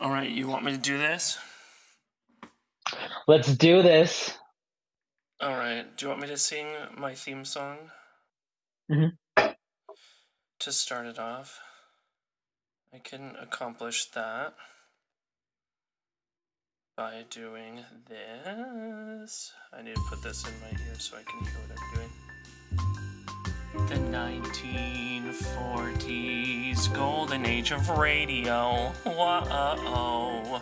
[0.00, 1.38] All right, you want me to do this?
[3.28, 4.32] Let's do this.
[5.42, 5.84] All right.
[5.94, 7.90] Do you want me to sing my theme song?
[8.90, 9.18] Mhm.
[10.60, 11.60] To start it off,
[12.94, 14.54] I can accomplish that
[16.96, 19.52] by doing this.
[19.72, 22.12] I need to put this in my ear so I can hear what I'm doing.
[23.88, 28.92] The 1940s, golden age of radio.
[29.04, 30.60] Whoa.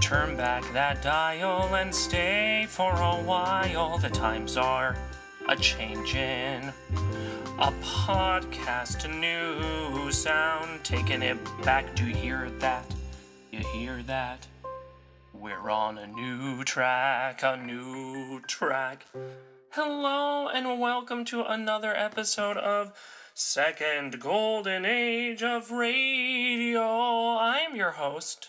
[0.00, 3.98] Turn back that dial and stay for a while.
[3.98, 4.96] The times are
[5.48, 6.72] a changin'.
[7.58, 11.94] A podcast, new sound, taking it back.
[11.96, 12.84] Do you hear that?
[13.50, 14.46] You hear that?
[15.32, 19.06] We're on a new track, a new track.
[19.70, 22.92] Hello and welcome to another episode of
[23.40, 26.80] Second Golden Age of Radio.
[26.80, 28.48] I am your host.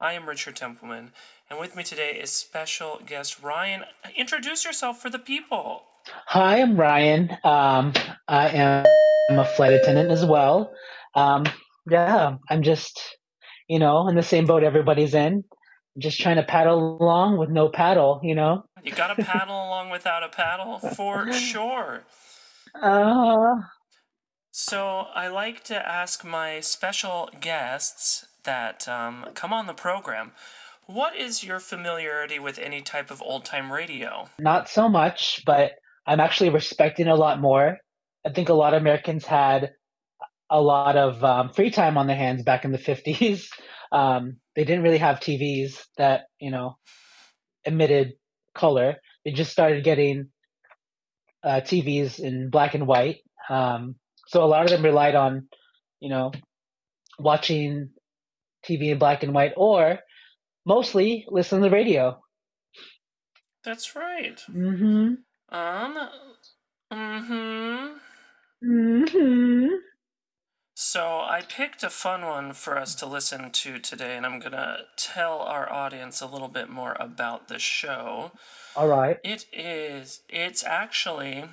[0.00, 1.12] I am Richard Templeman,
[1.50, 3.82] and with me today is special guest Ryan.
[4.16, 5.82] Introduce yourself for the people.
[6.28, 7.30] Hi, I'm Ryan.
[7.44, 7.92] Um,
[8.26, 8.86] I am
[9.28, 10.72] I'm a flight attendant as well.
[11.14, 11.44] Um,
[11.90, 12.98] yeah, I'm just,
[13.68, 15.44] you know, in the same boat everybody's in.
[15.98, 18.64] Just trying to paddle along with no paddle, you know.
[18.82, 22.04] You got to paddle along without a paddle for sure.
[22.80, 23.56] Uh,
[24.58, 30.32] So I like to ask my special guests that um, come on the program,
[30.86, 34.30] what is your familiarity with any type of old time radio?
[34.38, 35.72] not so much, but
[36.06, 37.76] I'm actually respecting a lot more.
[38.24, 39.72] I think a lot of Americans had
[40.48, 43.48] a lot of um, free time on their hands back in the 50s.
[43.92, 46.76] Um, they didn't really have TVs that, you know,
[47.64, 48.14] emitted
[48.52, 48.96] color.
[49.24, 50.30] They just started getting
[51.44, 53.18] uh, TVs in black and white.
[53.48, 53.94] Um,
[54.26, 55.48] so a lot of them relied on,
[56.00, 56.32] you know,
[57.18, 57.90] watching
[58.68, 60.00] TV in black and white or
[60.64, 62.20] mostly listen to the radio.
[63.64, 64.40] That's right.
[64.50, 65.14] Mm-hmm.
[65.56, 66.08] Um,
[66.92, 67.96] mm-hmm.
[68.64, 69.66] Mm-hmm.
[70.78, 74.80] So I picked a fun one for us to listen to today, and I'm gonna
[74.96, 78.32] tell our audience a little bit more about the show.
[78.76, 79.18] All right.
[79.24, 80.20] It is.
[80.28, 81.46] It's actually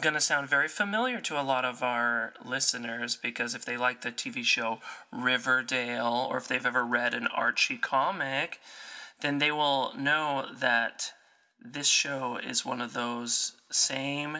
[0.00, 4.00] going to sound very familiar to a lot of our listeners because if they like
[4.00, 4.78] the TV show
[5.12, 8.58] Riverdale or if they've ever read an Archie comic,
[9.20, 11.12] then they will know that
[11.60, 14.38] this show is one of those same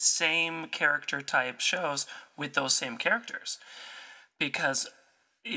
[0.00, 2.06] same character type shows
[2.36, 3.58] with those same characters.
[4.38, 4.88] Because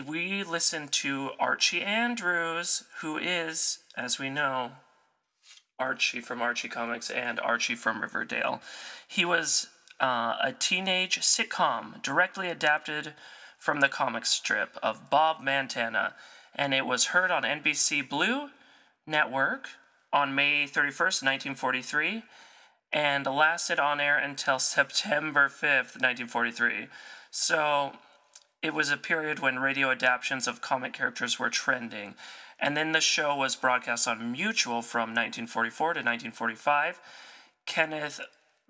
[0.07, 4.71] we listen to Archie Andrews who is as we know
[5.81, 8.61] Archie from Archie Comics and Archie from Riverdale.
[9.07, 9.67] He was
[9.99, 13.13] uh, a teenage sitcom directly adapted
[13.57, 16.13] from the comic strip of Bob Montana,
[16.55, 18.49] and it was heard on NBC Blue
[19.07, 19.69] Network
[20.13, 22.23] on May 31st, 1943,
[22.93, 26.87] and lasted on air until September 5th, 1943.
[27.31, 27.93] So
[28.61, 32.13] it was a period when radio adaptations of comic characters were trending.
[32.61, 37.01] And then the show was broadcast on Mutual from 1944 to 1945.
[37.65, 38.21] Kenneth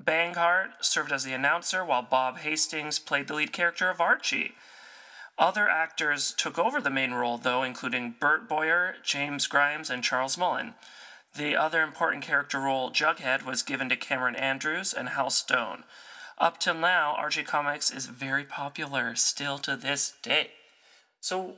[0.02, 4.54] Banghart served as the announcer, while Bob Hastings played the lead character of Archie.
[5.38, 10.38] Other actors took over the main role, though, including Burt Boyar, James Grimes, and Charles
[10.38, 10.76] Mullen.
[11.36, 15.84] The other important character role, Jughead, was given to Cameron Andrews and Hal Stone.
[16.38, 20.52] Up till now, Archie Comics is very popular still to this day.
[21.20, 21.56] So,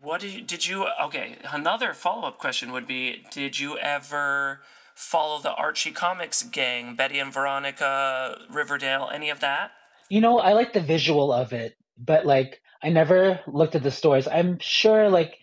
[0.00, 1.36] what did you, did you okay?
[1.52, 4.60] Another follow up question would be: Did you ever
[4.94, 9.72] follow the Archie Comics gang, Betty and Veronica, Riverdale, any of that?
[10.08, 13.90] You know, I like the visual of it, but like I never looked at the
[13.90, 14.28] stories.
[14.28, 15.34] I'm sure like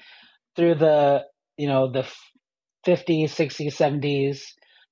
[0.56, 1.26] through the,
[1.58, 2.32] you know, the f-
[2.88, 4.42] 50s, 60s, 70s,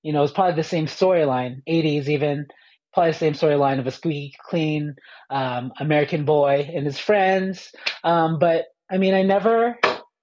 [0.02, 2.48] you know, it's probably the same storyline, 80s even,
[2.94, 4.96] probably the same storyline of a squeaky clean
[5.30, 7.72] um, American boy and his friends.
[8.04, 9.78] Um, but I mean, I never,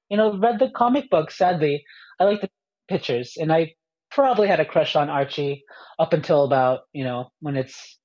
[0.09, 1.85] you know, read the comic books, sadly.
[2.21, 2.50] I like the
[2.89, 3.75] pictures, and I
[4.11, 5.65] probably had a crush on Archie
[5.99, 7.99] up until about, you know, when it's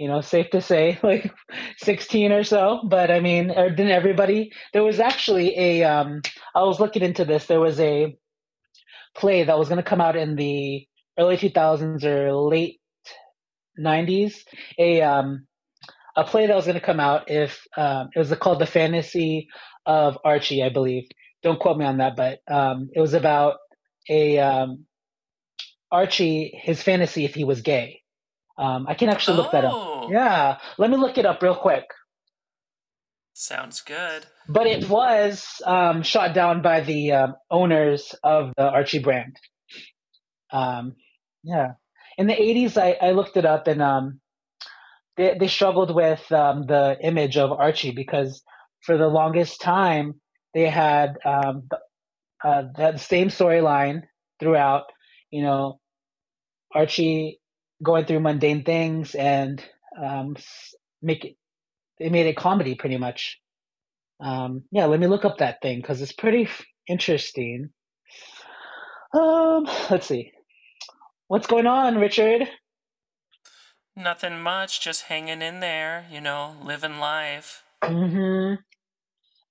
[0.00, 1.30] you know, safe to say, like
[1.76, 2.80] 16 or so.
[2.88, 4.50] But I mean, or didn't everybody?
[4.72, 5.84] There was actually a.
[5.84, 6.22] Um,
[6.54, 7.44] I was looking into this.
[7.44, 8.16] There was a
[9.14, 10.86] play that was going to come out in the
[11.18, 12.80] early 2000s or late
[13.78, 14.36] 90s.
[14.78, 15.46] A um,
[16.16, 19.48] a play that was going to come out if um, it was called The Fantasy
[19.86, 21.08] of Archie, I believe.
[21.42, 23.56] Don't quote me on that, but um, it was about
[24.08, 24.86] a um,
[25.90, 28.02] Archie, his fantasy if he was gay.
[28.58, 29.72] Um, I can actually look that up.
[29.74, 30.10] Oh.
[30.10, 31.84] Yeah, let me look it up real quick.
[33.32, 34.26] Sounds good.
[34.48, 39.36] But it was um, shot down by the um, owners of the Archie brand.
[40.52, 40.96] Um,
[41.42, 41.72] yeah.
[42.18, 44.20] In the 80s, I, I looked it up and um,
[45.16, 48.42] they, they struggled with um, the image of Archie because
[48.82, 50.20] for the longest time,
[50.54, 51.68] they had um,
[52.44, 54.02] uh, the same storyline
[54.38, 54.84] throughout,
[55.30, 55.78] you know,
[56.74, 57.40] Archie
[57.82, 59.62] going through mundane things and
[60.00, 60.36] um,
[61.02, 61.36] make it,
[61.98, 63.38] they made it comedy pretty much.
[64.20, 67.70] Um, yeah, let me look up that thing because it's pretty f- interesting.
[69.14, 70.32] Um, let's see.
[71.28, 72.48] What's going on, Richard?
[73.96, 77.62] Nothing much, just hanging in there, you know, living life.
[77.82, 78.54] Mm-hmm.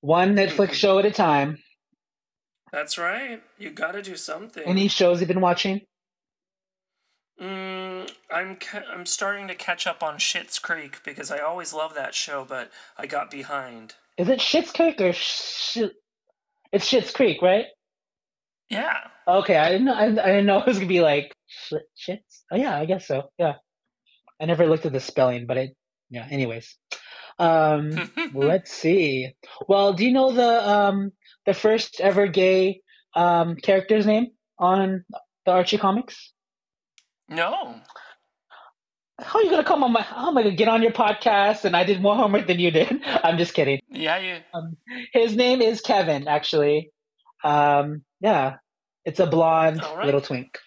[0.02, 1.58] One Netflix show at a time.
[2.72, 3.42] That's right.
[3.58, 4.64] You got to do something.
[4.64, 5.82] Any shows you've been watching?
[7.42, 11.96] Mm, I'm ca- I'm starting to catch up on Schitt's Creek because I always love
[11.96, 13.96] that show, but I got behind.
[14.18, 15.78] Is it Schitt's Creek or sh-
[16.72, 17.66] it's Schitt's Creek, right?
[18.70, 18.98] Yeah.
[19.28, 19.94] Okay, I didn't know.
[19.94, 22.42] I, I didn't know it was gonna be like sh- shits.
[22.52, 23.30] Oh yeah, I guess so.
[23.38, 23.54] Yeah,
[24.40, 25.76] I never looked at the spelling, but it.
[26.10, 26.28] Yeah.
[26.30, 26.76] Anyways,
[27.40, 29.34] um, let's see.
[29.68, 31.12] Well, do you know the um
[31.46, 32.82] the first ever gay
[33.16, 34.28] um character's name
[34.58, 35.06] on
[35.46, 36.34] the Archie comics?
[37.28, 37.76] no.
[39.22, 40.02] How are you gonna come on my?
[40.02, 42.72] How am I gonna get on your podcast and I did more homework than you
[42.72, 43.02] did?
[43.06, 43.82] I'm just kidding.
[43.90, 44.38] Yeah, you.
[44.54, 44.78] Um,
[45.12, 46.92] his name is Kevin, actually.
[47.44, 48.58] Um, yeah,
[49.04, 50.06] it's a blonde right.
[50.06, 50.58] little twink.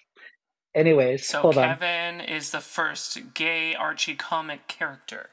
[0.74, 1.78] Anyways, So hold on.
[1.78, 5.30] Kevin is the first gay Archie comic character.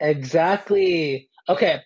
[0.00, 1.28] Exactly.
[1.48, 1.80] Okay,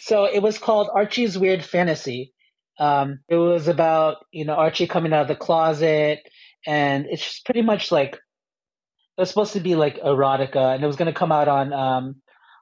[0.00, 2.32] so it was called Archie's Weird Fantasy.
[2.78, 6.20] Um, it was about you know Archie coming out of the closet,
[6.66, 10.86] and it's just pretty much like it was supposed to be like erotica, and it
[10.86, 12.16] was going to come out on um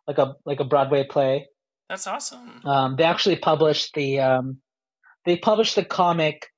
[0.07, 1.49] like a like a Broadway play.
[1.89, 2.63] That's awesome.
[2.65, 4.59] Um, they actually published the um,
[5.25, 6.49] they published the comic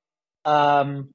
[0.45, 1.11] um,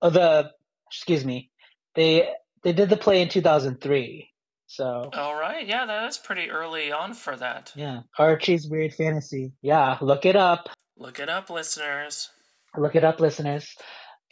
[0.00, 0.50] the
[0.90, 1.50] excuse me
[1.94, 2.28] they
[2.62, 4.27] they did the play in 2003
[4.70, 5.66] so All right.
[5.66, 7.72] Yeah, that's pretty early on for that.
[7.74, 12.28] yeah archie's weird fantasy yeah look it up Look it up, listeners.
[12.76, 13.74] look it up listeners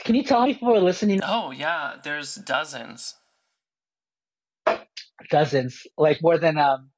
[0.04, 3.14] can you tell me if we're listening Oh, yeah, there's dozens.
[5.30, 6.90] dozens like more than um,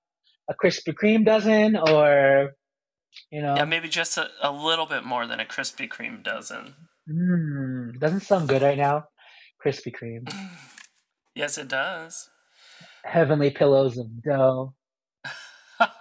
[0.50, 2.52] a krispy kreme dozen or
[3.30, 6.74] you know Yeah, maybe just a, a little bit more than a Krispy Kreme dozen.
[7.08, 9.04] mm, doesn't sound good right now
[9.64, 10.28] krispy kreme
[11.34, 12.30] Yes, it does.
[13.08, 14.74] Heavenly pillows of dough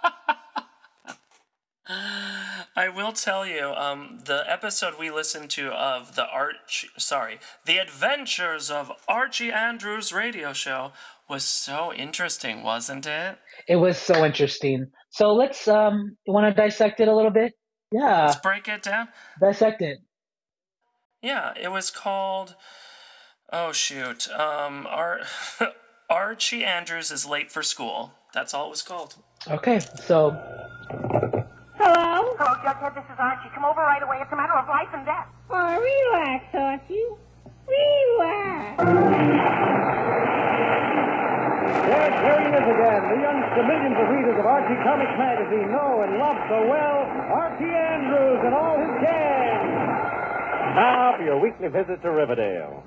[1.90, 7.78] I will tell you, um, the episode we listened to of the Arch, sorry, the
[7.78, 10.92] Adventures of Archie Andrews radio show
[11.28, 13.38] was so interesting, wasn't it?
[13.66, 14.86] It was so interesting.
[15.10, 17.54] So let's um you want to dissect it a little bit?
[17.90, 19.08] Yeah, Let's break it down.
[19.40, 19.98] dissect it.
[21.22, 22.54] Yeah, it was called.
[23.50, 25.20] Oh shoot, um, Ar-
[26.08, 28.12] Archie Andrews is late for school.
[28.32, 29.16] That's all it was called.
[29.46, 30.30] Okay, so
[31.76, 32.32] Hello?
[32.40, 32.94] Hello, Jughead.
[32.94, 33.50] This is Archie.
[33.54, 34.16] Come over right away.
[34.22, 35.28] It's a matter of life and death.
[35.50, 37.12] Oh, relax, Archie.
[37.68, 38.80] Relax.
[41.88, 43.02] Yes, here he is again.
[43.12, 47.04] The young the millions of readers of Archie Comics magazine know and love so well
[47.36, 49.60] Archie Andrews and all his gang.
[50.72, 52.82] Now for your weekly visit to Riverdale.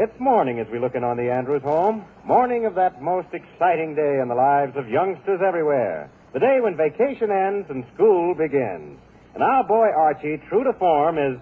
[0.00, 2.04] It's morning as we look in on the Andrews home.
[2.24, 6.08] Morning of that most exciting day in the lives of youngsters everywhere.
[6.32, 9.00] The day when vacation ends and school begins.
[9.34, 11.40] And our boy Archie, true to form, is.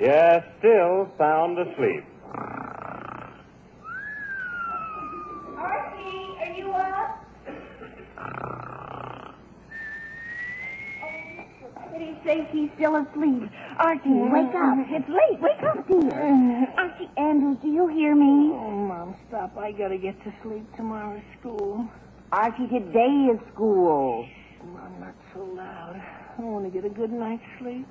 [0.00, 2.04] Yes, still sound asleep.
[5.56, 7.24] Archie, are you up?
[11.88, 13.48] Pretty safe he's still asleep.
[13.78, 14.76] Archie, wake up.
[14.76, 14.94] Mm-hmm.
[14.94, 15.40] It's late.
[15.40, 16.10] Wake up, dear.
[16.10, 16.78] Mm-hmm.
[16.78, 18.50] Archie Andrews, do you hear me?
[18.54, 19.56] Oh, Mom, stop.
[19.56, 20.64] I gotta get to sleep.
[20.76, 21.88] Tomorrow's school.
[22.32, 24.26] Archie, today is school.
[24.72, 26.00] Mom, not so loud.
[26.38, 27.86] I want to get a good night's sleep.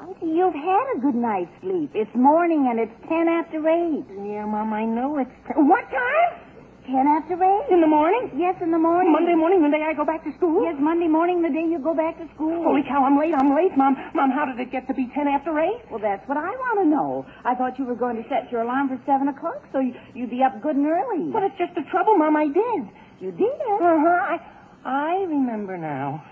[0.00, 1.90] Archie, you've had a good night's sleep.
[1.94, 4.04] It's morning and it's ten after eight.
[4.10, 6.43] Yeah, Mom, I know it's What time?
[6.84, 7.66] Ten after eight.
[7.72, 8.28] in the morning.
[8.36, 9.10] Yes, in the morning.
[9.10, 10.64] Monday morning, the day I go back to school.
[10.68, 12.60] Yes, Monday morning, the day you go back to school.
[12.62, 13.32] Holy cow, I'm late.
[13.32, 13.96] I'm late, Mom.
[14.12, 15.80] Mom, how did it get to be ten after eight?
[15.90, 17.24] Well, that's what I want to know.
[17.44, 20.28] I thought you were going to set your alarm for seven o'clock, so you- you'd
[20.30, 21.32] be up good and early.
[21.32, 22.36] But it's just the trouble, Mom.
[22.36, 22.82] I did.
[23.20, 23.56] You did.
[23.64, 24.36] Uh-huh.
[24.36, 24.36] I,
[24.84, 26.22] I remember now.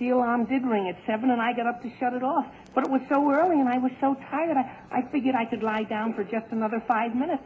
[0.00, 2.46] The alarm did ring at seven, and I got up to shut it off.
[2.74, 5.62] But it was so early, and I was so tired, I, I figured I could
[5.62, 7.44] lie down for just another five minutes.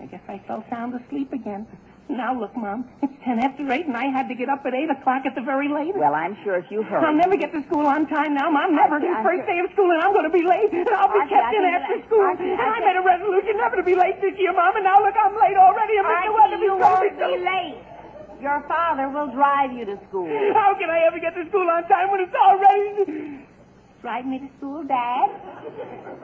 [0.00, 1.66] I guess I fell sound asleep again.
[2.08, 4.86] Now look, Mom, it's ten after eight, and I had to get up at eight
[4.90, 5.98] o'clock at the very latest.
[5.98, 7.02] Well, I'm sure if you hurry.
[7.02, 8.76] I'll never get to school on time now, Mom.
[8.76, 9.02] Never.
[9.02, 11.26] I- First day of school, and I'm going to be late, and I'll be I-
[11.26, 12.22] kept I- in after school.
[12.22, 14.84] I- and I- I made a resolution never to be late this year, Mom, and
[14.86, 15.96] now look, I'm late already.
[15.98, 16.06] And.
[16.06, 17.78] Archie, Weatherby's you going to won't be be late.
[18.40, 20.28] Your father will drive you to school.
[20.54, 23.42] How can I ever get to school on time when it's already...
[24.02, 25.30] Drive me to school, Dad?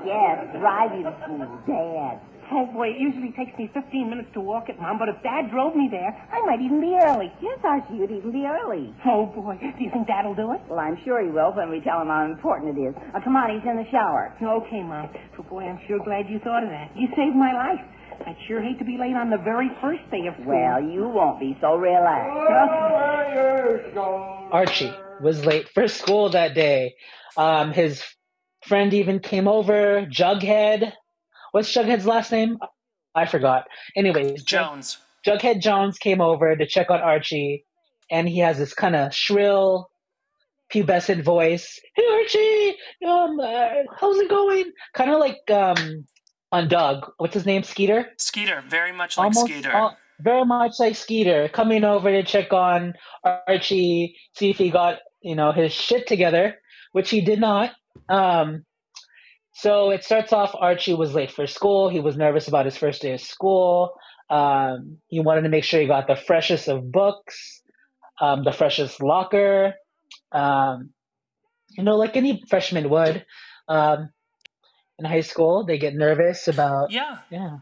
[0.04, 2.20] Yes, drive you to school, Dad.
[2.50, 5.50] Oh, boy, it usually takes me 15 minutes to walk it, Mom, but if Dad
[5.50, 7.32] drove me there, I might even be early.
[7.40, 8.92] Yes, Archie, you'd even be early.
[9.06, 10.60] Oh, boy, do you think Dad'll do it?
[10.68, 12.94] Well, I'm sure he will when we tell him how important it is.
[13.14, 14.34] Uh, come on, he's in the shower.
[14.42, 15.08] Okay, Mom.
[15.36, 16.90] But, boy, I'm sure glad you thought of that.
[16.96, 17.80] You saved my life.
[18.26, 20.52] I'd sure hate to be late on the very first day of school.
[20.54, 22.30] Well, you won't be, so relax.
[24.52, 26.94] Archie was late for school that day.
[27.36, 28.02] Um, his
[28.66, 30.06] friend even came over.
[30.06, 30.92] Jughead.
[31.52, 32.58] What's Jughead's last name?
[33.14, 33.68] I forgot.
[33.94, 34.98] Anyways, Jones.
[35.26, 37.64] Jughead Jones came over to check on Archie,
[38.10, 39.90] and he has this kind of shrill,
[40.72, 41.78] pubescent voice.
[41.94, 43.68] Hey Archie, um, uh,
[44.00, 44.72] how's it going?
[44.94, 46.06] Kind of like um,
[46.50, 47.10] on Doug.
[47.18, 47.62] What's his name?
[47.62, 48.06] Skeeter.
[48.18, 49.72] Skeeter, very much like Almost, Skeeter.
[49.74, 49.90] uh,
[50.20, 52.94] very much like Skeeter, coming over to check on
[53.46, 56.56] Archie, see if he got you know his shit together,
[56.92, 57.72] which he did not.
[58.08, 58.64] Um,
[59.52, 60.54] so it starts off.
[60.58, 61.88] Archie was late for school.
[61.88, 63.94] He was nervous about his first day of school.
[64.30, 67.60] Um, he wanted to make sure he got the freshest of books,
[68.20, 69.74] um, the freshest locker.
[70.30, 70.90] Um,
[71.70, 73.24] you know, like any freshman would.
[73.68, 74.10] Um,
[74.98, 77.18] in high school, they get nervous about yeah.
[77.30, 77.58] yeah.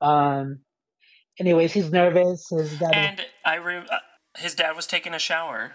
[0.00, 0.60] Um.
[1.38, 2.48] Anyways, he's nervous.
[2.50, 3.98] His dad, And I re- uh,
[4.36, 5.72] his dad was taking a shower.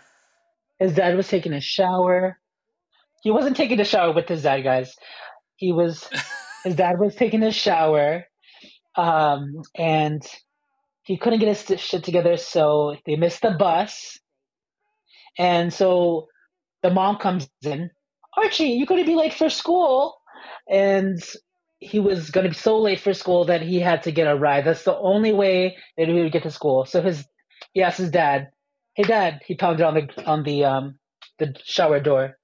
[0.80, 2.38] his dad was taking a shower.
[3.24, 4.96] He wasn't taking a shower with his dad, guys.
[5.56, 6.08] He was.
[6.63, 8.25] his dad was taking a shower,
[8.96, 10.22] um, and
[11.03, 14.20] he couldn't get his shit together, so they missed the bus.
[15.38, 16.27] And so
[16.82, 17.89] the mom comes in.
[18.38, 20.18] Archie, you're going to be late for school,
[20.70, 21.22] and
[21.80, 24.36] he was going to be so late for school that he had to get a
[24.36, 24.65] ride.
[24.65, 26.86] That's the only way that he would get to school.
[26.86, 27.25] So his
[27.74, 28.50] he asked his dad,
[28.96, 31.00] "Hey, dad," he pounded on the on the um
[31.39, 32.38] the shower door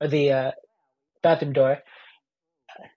[0.00, 0.52] or the uh,
[1.22, 1.78] bathroom door.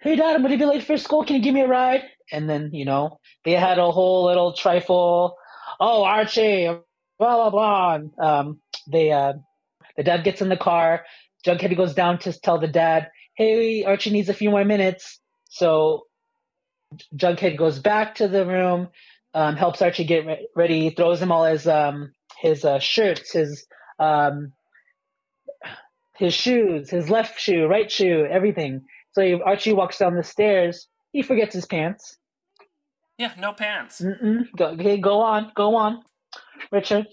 [0.01, 1.23] Hey, dad, I'm to be late for school.
[1.23, 2.03] Can you give me a ride?
[2.31, 5.37] And then you know they had a whole little trifle.
[5.79, 6.81] Oh, Archie, blah
[7.19, 7.95] blah blah.
[7.95, 8.61] And, um,
[8.91, 9.33] they uh,
[9.95, 11.05] the dad gets in the car.
[11.45, 16.05] Jughead goes down to tell the dad, "Hey, Archie needs a few more minutes." So
[17.15, 18.89] Jughead goes back to the room,
[19.33, 23.65] um, helps Archie get re- ready, throws him all his um, his uh, shirts, his
[23.99, 24.53] um,
[26.17, 28.85] his shoes, his left shoe, right shoe, everything.
[29.13, 30.87] So he- Archie walks down the stairs.
[31.11, 32.17] He forgets his pants.
[33.17, 34.01] Yeah, no pants.
[34.01, 34.45] Mm-mm.
[34.55, 36.03] Go, okay, go on, go on,
[36.71, 37.07] Richard.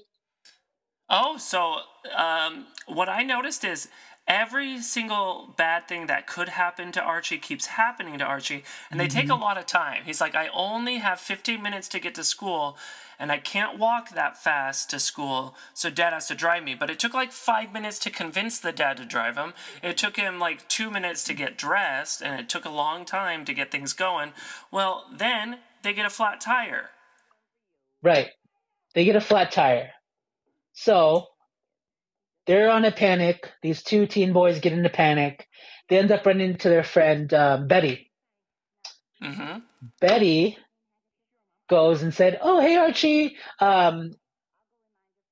[1.09, 1.77] Oh, so
[2.17, 3.89] um, what I noticed is
[4.27, 9.09] every single bad thing that could happen to Archie keeps happening to Archie, and they
[9.09, 9.43] take a mm-hmm.
[9.43, 10.03] lot of time.
[10.05, 12.79] He's like, I only have 15 minutes to get to school,
[13.19, 16.75] and I can't walk that fast to school, so dad has to drive me.
[16.75, 19.53] But it took like five minutes to convince the dad to drive him.
[19.83, 23.45] It took him like two minutes to get dressed, and it took a long time
[23.45, 24.33] to get things going.
[24.71, 26.91] Well, then they get a flat tire.
[28.03, 28.29] Right.
[28.95, 29.91] They get a flat tire.
[30.73, 31.27] So
[32.47, 33.51] they're on a panic.
[33.63, 35.47] These two teen boys get into panic.
[35.89, 38.11] They end up running into their friend um, Betty.
[39.23, 39.59] Mm-hmm.
[40.01, 40.59] Betty
[41.69, 44.13] goes and said, "Oh, hey Archie." Um,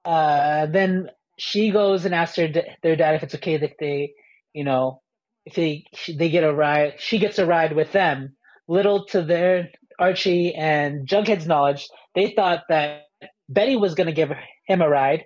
[0.04, 4.14] uh, then she goes and asks her d- their dad if it's okay that they,
[4.52, 5.02] you know,
[5.44, 6.94] if they they get a ride.
[6.98, 8.36] She gets a ride with them.
[8.68, 13.02] Little to their Archie and Jughead's knowledge, they thought that
[13.48, 14.30] Betty was going to give
[14.66, 15.24] him a ride.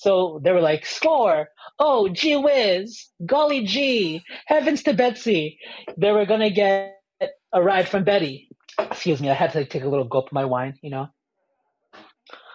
[0.00, 1.50] So they were like, "Score!
[1.78, 3.06] Oh, gee whiz!
[3.26, 4.24] Golly gee!
[4.46, 5.58] Heavens to Betsy!"
[5.98, 6.96] They were going to get
[7.52, 8.48] a ride from Betty.
[8.78, 11.08] Excuse me, I had to take a little gulp of my wine, you know,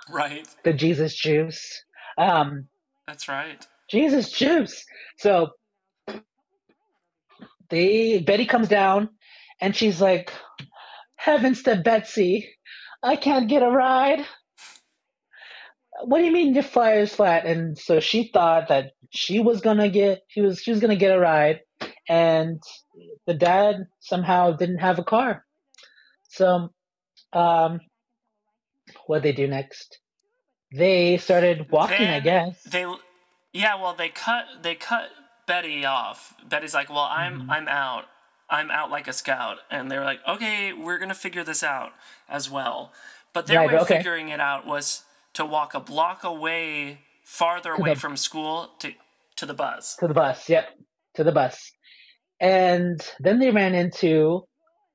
[0.10, 0.48] Right.
[0.64, 1.84] the Jesus juice.
[2.18, 2.68] Um,
[3.06, 3.64] That's right.
[3.92, 4.84] Jesus juice.
[5.20, 5.52] So
[7.70, 9.10] they Betty comes down
[9.62, 10.34] and she's like,
[11.16, 12.50] Heavens to Betsy,
[13.04, 14.26] I can't get a ride.
[16.04, 17.46] What do you mean your fire's flat?
[17.46, 21.16] And so she thought that she was gonna get she was she was gonna get
[21.16, 21.62] a ride
[22.10, 22.62] and
[23.28, 25.46] the dad somehow didn't have a car.
[26.30, 26.70] So
[27.34, 27.82] um
[29.08, 30.00] what they do next?
[30.76, 32.58] They started walking, I guess.
[32.66, 32.86] They,
[33.54, 35.12] yeah, well, they cut they cut
[35.48, 36.36] Betty off.
[36.48, 37.50] Betty's like, "Well, I'm Mm-hmm.
[37.50, 38.06] I'm out.
[38.50, 41.94] I'm out like a scout." And they're like, "Okay, we're gonna figure this out
[42.30, 42.94] as well."
[43.34, 43.98] But their Right, way of okay.
[43.98, 45.05] figuring it out was
[45.36, 48.94] to walk a block away, farther away the- from school to
[49.38, 49.96] to the bus.
[49.98, 50.50] to the bus.
[50.50, 50.66] Yep,
[51.16, 51.72] to the bus.
[52.40, 54.46] And then they ran into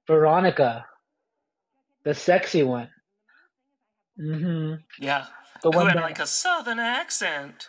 [0.07, 0.85] Veronica,
[2.05, 2.91] the sexy one.
[4.19, 5.27] Mm hmm Yeah.
[5.63, 7.69] The Who one had that, like a southern accent.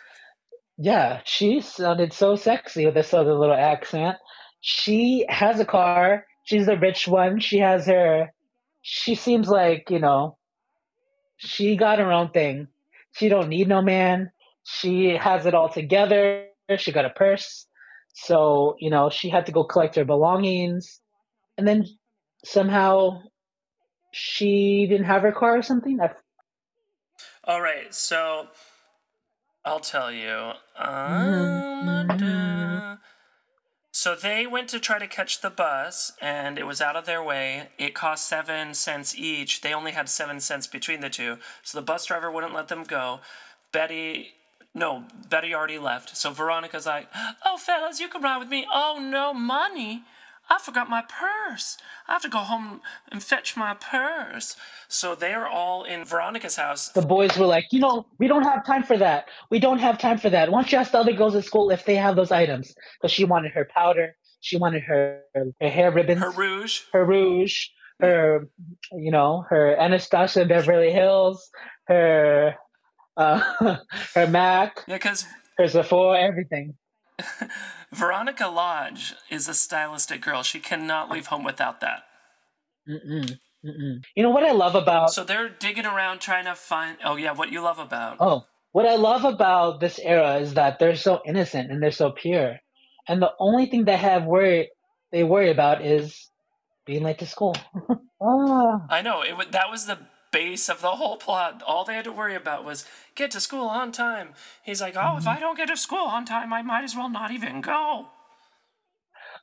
[0.78, 4.16] yeah, she sounded so sexy with this other little accent.
[4.60, 6.24] She has a car.
[6.44, 7.38] She's the rich one.
[7.40, 8.32] She has her.
[8.80, 10.38] She seems like you know.
[11.44, 12.68] She got her own thing.
[13.12, 14.30] She don't need no man.
[14.64, 16.46] She has it all together.
[16.78, 17.66] She got a purse.
[18.14, 21.00] So, you know, she had to go collect her belongings.
[21.58, 21.84] And then
[22.44, 23.22] somehow
[24.12, 25.98] she didn't have her car or something.
[27.44, 28.48] All right, so
[29.64, 30.52] I'll tell you.
[30.80, 32.22] Mm-hmm.
[32.22, 32.98] Um,
[34.02, 37.22] so they went to try to catch the bus, and it was out of their
[37.22, 37.68] way.
[37.78, 39.60] It cost seven cents each.
[39.60, 42.82] They only had seven cents between the two, so the bus driver wouldn't let them
[42.82, 43.20] go.
[43.70, 44.32] Betty.
[44.74, 46.16] No, Betty already left.
[46.16, 47.06] So Veronica's like,
[47.46, 48.66] Oh, fellas, you can ride with me.
[48.72, 50.02] Oh, no, money.
[50.50, 51.78] I forgot my purse.
[52.06, 52.80] I have to go home
[53.10, 54.56] and fetch my purse.
[54.88, 56.88] So they're all in Veronica's house.
[56.88, 59.26] the boys were like, you know, we don't have time for that.
[59.50, 60.50] We don't have time for that.
[60.50, 62.74] Why don't you ask the other girls at school if they have those items?
[63.00, 64.14] Because she wanted her powder.
[64.40, 66.20] She wanted her, her hair ribbons.
[66.20, 66.80] Her rouge.
[66.92, 67.68] her rouge,
[68.00, 68.48] her,
[68.92, 71.48] you know, her Anastasia Beverly Hills,
[71.86, 72.56] her,
[73.16, 73.40] uh,
[74.14, 75.24] her Mac, Yeah, because
[75.58, 76.74] her Sephora, everything.
[77.92, 80.42] Veronica Lodge is a stylistic girl.
[80.42, 82.04] She cannot leave home without that.
[82.88, 84.02] Mm-mm, mm-mm.
[84.14, 85.10] You know what I love about?
[85.10, 86.98] So they're digging around trying to find.
[87.04, 88.16] Oh, yeah, what you love about.
[88.20, 92.10] Oh, what I love about this era is that they're so innocent and they're so
[92.10, 92.58] pure,
[93.08, 94.70] and the only thing they have worry
[95.12, 96.28] they worry about is
[96.86, 97.54] being late to school.
[98.22, 99.22] ah, I know.
[99.22, 99.98] It That was the
[100.32, 101.62] base of the whole plot.
[101.66, 102.84] All they had to worry about was
[103.14, 104.30] get to school on time.
[104.64, 107.08] He's like, oh, if I don't get to school on time, I might as well
[107.10, 108.06] not even go.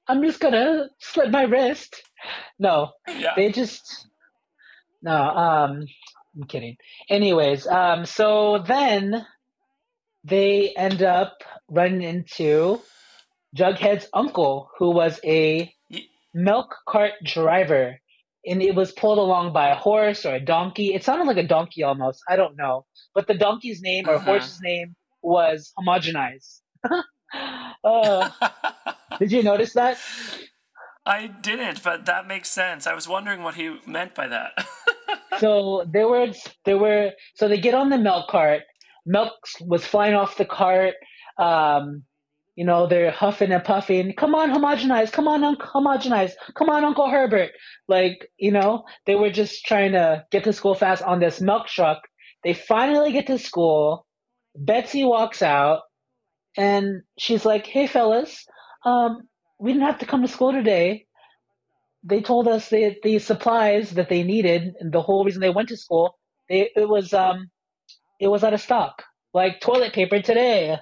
[0.08, 2.02] I'm just gonna slit my wrist.
[2.58, 3.34] No, Yeah.
[3.36, 4.08] they just
[5.02, 5.86] no um
[6.36, 6.76] i'm kidding
[7.10, 9.26] anyways um so then
[10.26, 12.82] they end up running into
[13.56, 15.74] jughead's uncle who was a
[16.34, 17.98] milk cart driver
[18.46, 20.94] and it was pulled along by a horse or a donkey.
[20.94, 22.22] It sounded like a donkey almost.
[22.30, 22.86] I don't know.
[23.14, 24.24] But the donkey's name or Mhm.
[24.24, 26.62] horse's name was homogenized.
[27.84, 28.34] Oh.
[29.20, 29.98] Did you notice that?
[31.06, 32.88] I didn't, but that makes sense.
[32.88, 34.52] I was wondering what he meant by that.
[35.40, 36.28] so there were
[36.66, 38.64] there were so they get on the milk cart.
[39.06, 40.96] Milk was flying off the cart.
[41.38, 42.04] Um
[42.60, 44.12] you know they're huffing and puffing.
[44.18, 45.14] Come on homogenize.
[45.14, 46.34] Come on uncle homogenize.
[46.56, 47.52] Come on uncle herbert.
[47.88, 51.68] Like you know they were just trying to get to school fast on this milk
[51.68, 52.00] truck.
[52.44, 54.06] They finally get to school.
[54.58, 55.84] Betsy walks out
[56.58, 58.46] and she's like hey fellas
[58.84, 59.22] um
[59.60, 61.06] we didn't have to come to school today.
[62.04, 65.70] They told us that the supplies that they needed and the whole reason they went
[65.70, 66.20] to school
[66.50, 67.50] they, it was um
[68.20, 69.04] it was out of stock.
[69.34, 70.76] Like toilet paper today.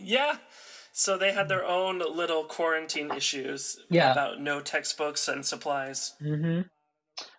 [0.00, 0.36] Yeah.
[0.98, 4.10] So they had their own little quarantine issues Yeah.
[4.10, 6.14] about no textbooks and supplies.
[6.20, 6.62] Mm-hmm.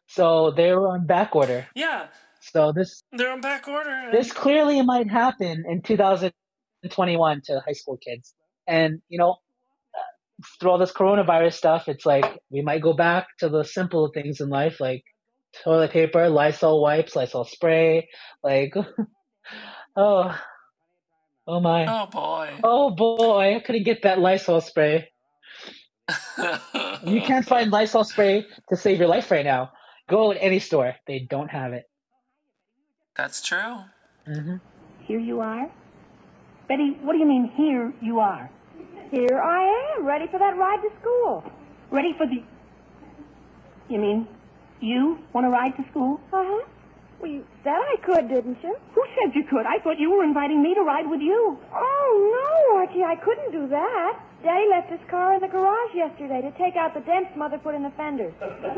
[0.08, 2.08] so they were on back order Yeah,
[2.42, 4.10] so this they're on back order.
[4.12, 8.34] this clearly might happen in 2021 to high school kids
[8.68, 9.36] and you know
[10.60, 14.40] through all this coronavirus stuff it's like we might go back to the simple things
[14.40, 15.04] in life like
[15.64, 18.08] toilet paper lysol wipes lysol spray
[18.42, 18.74] like
[19.98, 20.40] oh
[21.50, 22.50] oh my Oh boy.
[22.64, 25.10] Oh boy, I couldn't get that Lysol spray.
[27.06, 29.72] You can't find Lysol spray to save your life right now.
[30.10, 31.86] Go to any store; they don't have it.
[33.16, 33.78] That's true.
[34.26, 34.58] hmm
[35.08, 35.70] Here you are?
[36.68, 38.50] Betty, what do you mean, here you are?
[39.12, 41.44] Here I am, ready for that ride to school.
[41.92, 42.44] Ready for the.
[43.90, 44.28] You mean,
[44.82, 46.20] you want to ride to school?
[46.34, 46.66] Uh huh.
[47.20, 48.76] Well, you said I could, didn't you?
[48.96, 49.66] Who said you could?
[49.66, 51.60] I thought you were inviting me to ride with you.
[51.74, 54.20] Oh, no, Archie, I couldn't do that.
[54.42, 57.76] Daddy left his car in the garage yesterday to take out the dents Mother put
[57.76, 58.34] in the fenders.
[58.40, 58.72] But,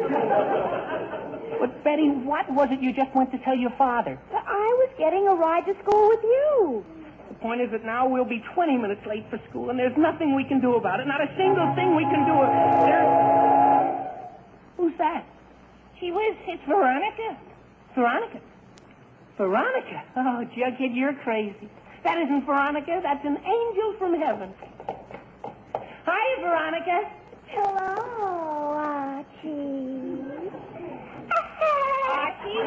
[1.83, 4.17] Betty, what was it you just went to tell your father?
[4.31, 6.83] But I was getting a ride to school with you.
[7.29, 10.33] The point is that now we'll be 20 minutes late for school, and there's nothing
[10.35, 11.05] we can do about it.
[11.05, 12.41] Not a single thing we can do.
[12.89, 13.07] There's...
[14.77, 15.25] Who's that?
[15.99, 17.37] Gee whiz, it's Veronica.
[17.95, 18.39] Veronica?
[19.37, 20.03] Veronica?
[20.15, 21.69] Oh, Jughead, you're crazy.
[22.03, 22.99] That isn't Veronica.
[23.03, 24.53] That's an angel from heaven.
[26.05, 27.09] Hi, Veronica.
[27.47, 27.95] Hello,
[28.73, 30.21] Archie.
[32.11, 32.63] Archie,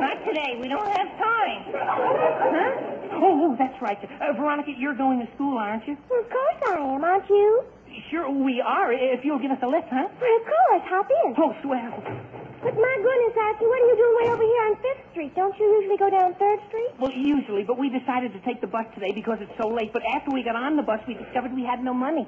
[0.00, 0.58] Not today.
[0.60, 1.64] We don't have time.
[1.74, 2.90] Huh?
[3.16, 3.98] Oh, oh, that's right.
[4.20, 5.96] Uh, Veronica, you're going to school, aren't you?
[6.08, 7.64] Well, of course I am, aren't you?
[8.10, 8.92] Sure, we are.
[8.92, 10.08] If you'll give us a lift, huh?
[10.20, 10.82] Well, of course.
[10.88, 11.34] Hop in.
[11.38, 12.43] Oh, swell.
[12.64, 15.36] But my goodness, Archie, what are you doing way over here on Fifth Street?
[15.36, 16.96] Don't you usually go down Third Street?
[16.96, 19.92] Well, usually, but we decided to take the bus today because it's so late.
[19.92, 22.24] But after we got on the bus, we discovered we had no money.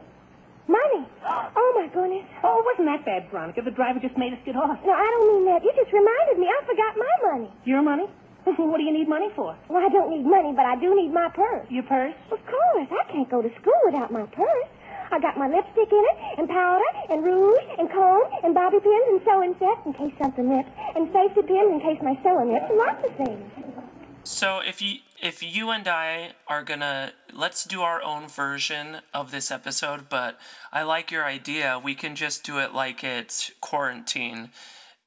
[0.68, 1.09] Money.
[1.25, 2.29] Oh, my goodness.
[2.44, 3.64] Oh, it wasn't that bad, Veronica.
[3.64, 4.77] The driver just made us get off.
[4.85, 5.64] No, I don't mean that.
[5.64, 6.53] You just reminded me.
[6.53, 7.49] I forgot my money.
[7.64, 8.05] Your money?
[8.61, 9.57] what do you need money for?
[9.72, 11.64] Well, I don't need money, but I do need my purse.
[11.72, 12.14] Your purse?
[12.29, 12.88] Of course.
[12.92, 14.68] I can't go to school without my purse.
[15.10, 19.06] I got my lipstick in it, and powder, and rouge, and comb, and bobby pins,
[19.08, 22.66] and sewing sets in case something rips, and safety pins in case my sewing rips,
[22.68, 23.66] and lots of things.
[24.26, 29.30] So if you if you and I are gonna let's do our own version of
[29.30, 30.38] this episode, but
[30.72, 31.80] I like your idea.
[31.82, 34.50] We can just do it like it's quarantine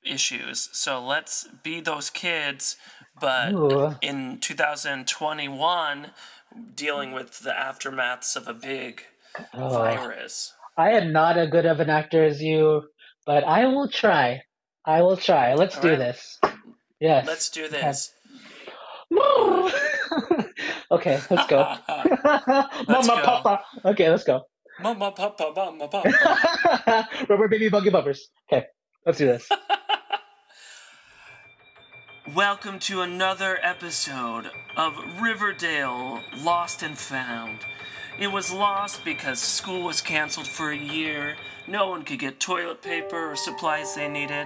[0.03, 0.69] issues.
[0.71, 2.77] So let's be those kids,
[3.19, 3.97] but Ooh.
[4.01, 6.11] in 2021
[6.73, 9.03] dealing with the aftermaths of a big
[9.53, 10.53] Oh, virus.
[10.77, 12.83] I am not as good of an actor as you,
[13.25, 14.41] but I will try.
[14.85, 15.53] I will try.
[15.53, 15.99] Let's All do right.
[15.99, 16.39] this.
[16.99, 17.27] Yes.
[17.27, 18.11] Let's do this.
[20.91, 21.75] okay, let's go.
[22.87, 23.21] Mama, go.
[23.23, 23.63] papa.
[23.85, 24.41] Okay, let's go.
[24.81, 27.07] Mama, papa, mama, papa.
[27.29, 28.29] Rubber baby buggy bumpers.
[28.51, 28.65] Okay,
[29.05, 29.49] let's do this.
[32.35, 37.59] Welcome to another episode of Riverdale Lost and Found.
[38.19, 41.37] It was lost because school was canceled for a year.
[41.69, 44.45] No one could get toilet paper or supplies they needed.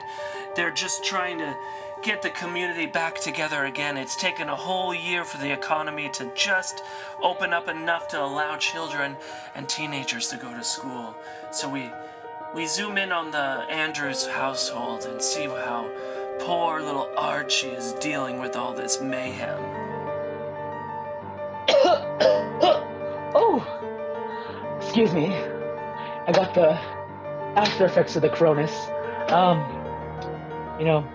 [0.56, 1.56] They're just trying to
[2.04, 3.98] get the community back together again.
[3.98, 6.84] It's taken a whole year for the economy to just
[7.24, 9.18] open up enough to allow children
[9.56, 11.16] and teenagers to go to school.
[11.52, 11.90] So we
[12.54, 15.90] we zoom in on the Andrews household and see how
[16.42, 19.60] poor little Archie is dealing with all this mayhem.
[23.36, 25.28] oh, excuse me.
[25.28, 26.72] I got the
[27.60, 28.72] after effects of the Cronus.
[29.32, 29.60] Um,
[30.80, 31.06] you know,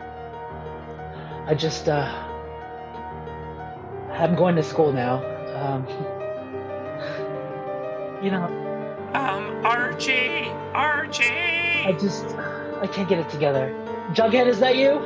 [1.46, 2.04] I just, uh,
[4.12, 5.22] I'm going to school now.
[5.56, 5.86] Um,
[8.22, 8.44] you know,
[9.14, 10.48] Um, Archie!
[10.74, 11.84] Archie!
[11.86, 12.26] I just,
[12.82, 13.72] I can't get it together.
[14.12, 15.00] Jughead, is that you?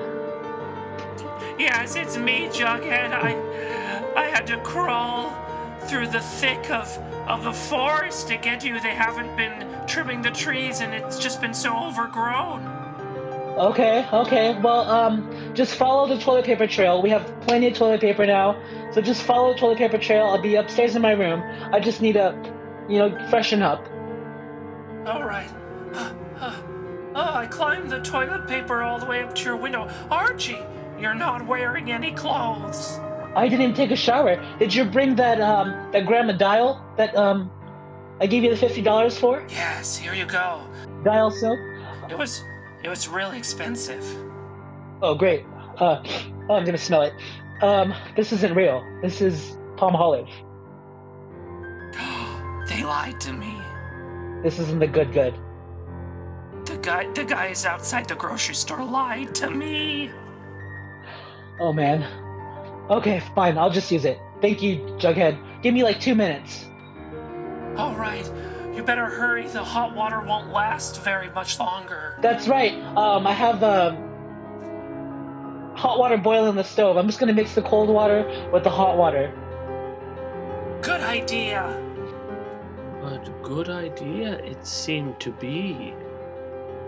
[1.58, 3.12] Yes, it's me, Jughead.
[3.12, 3.36] I,
[4.16, 5.30] I had to crawl
[5.88, 8.80] through the thick of, of the forest to get you.
[8.80, 12.66] They haven't been trimming the trees, and it's just been so overgrown.
[13.58, 14.58] Okay, okay.
[14.60, 17.02] Well, um, just follow the toilet paper trail.
[17.02, 18.56] We have plenty of toilet paper now,
[18.92, 20.24] so just follow the toilet paper trail.
[20.24, 21.42] I'll be upstairs in my room.
[21.72, 22.34] I just need to,
[22.88, 23.86] you know, freshen up.
[25.06, 25.50] All right.
[27.14, 29.86] Oh, I climbed the toilet paper all the way up to your window.
[30.10, 30.56] Archie,
[30.98, 32.98] you're not wearing any clothes.
[33.34, 34.36] I didn't even take a shower.
[34.58, 37.50] Did you bring that um that grandma dial that um
[38.20, 39.44] I gave you the fifty dollars for?
[39.48, 40.66] Yes, here you go.
[41.02, 41.58] Dial soap.
[42.10, 42.44] It was
[42.82, 44.04] it was really expensive.
[45.02, 45.44] Oh, great.
[45.78, 46.02] Uh,
[46.48, 47.14] oh, I'm gonna smell it.
[47.62, 48.84] Um, this isn't real.
[49.02, 50.28] This is Palmolive.
[52.68, 53.56] they lied to me.
[54.42, 55.34] This isn't the good good.
[56.66, 60.10] The guy the guys outside the grocery store lied to me.
[61.60, 62.06] Oh man.
[62.92, 63.56] Okay, fine.
[63.56, 64.20] I'll just use it.
[64.42, 65.38] Thank you, Jughead.
[65.62, 66.66] Give me like two minutes.
[67.76, 68.30] All right.
[68.74, 69.48] You better hurry.
[69.48, 72.18] The hot water won't last very much longer.
[72.20, 72.74] That's right.
[72.96, 73.96] Um, I have um,
[75.74, 76.98] hot water boiling on the stove.
[76.98, 79.32] I'm just gonna mix the cold water with the hot water.
[80.82, 81.64] Good idea.
[83.00, 85.94] But good idea it seemed to be.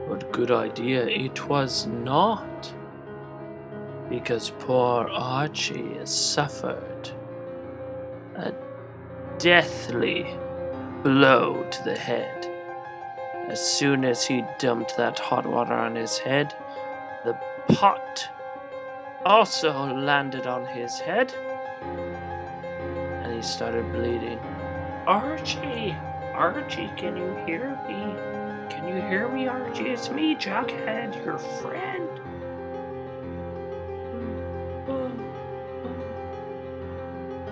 [0.07, 2.75] But good idea it was not.
[4.09, 7.11] Because poor Archie has suffered
[8.37, 8.53] a
[9.39, 10.37] deathly
[11.03, 12.47] blow to the head.
[13.49, 16.55] As soon as he dumped that hot water on his head,
[17.25, 17.39] the
[17.69, 18.29] pot
[19.25, 21.33] also landed on his head
[21.83, 24.39] and he started bleeding.
[25.07, 25.95] Archie!
[26.35, 28.15] Archie, can you hear me?
[28.69, 29.91] Can you hear me, Archie?
[29.91, 32.09] It's me, Jughead, your friend.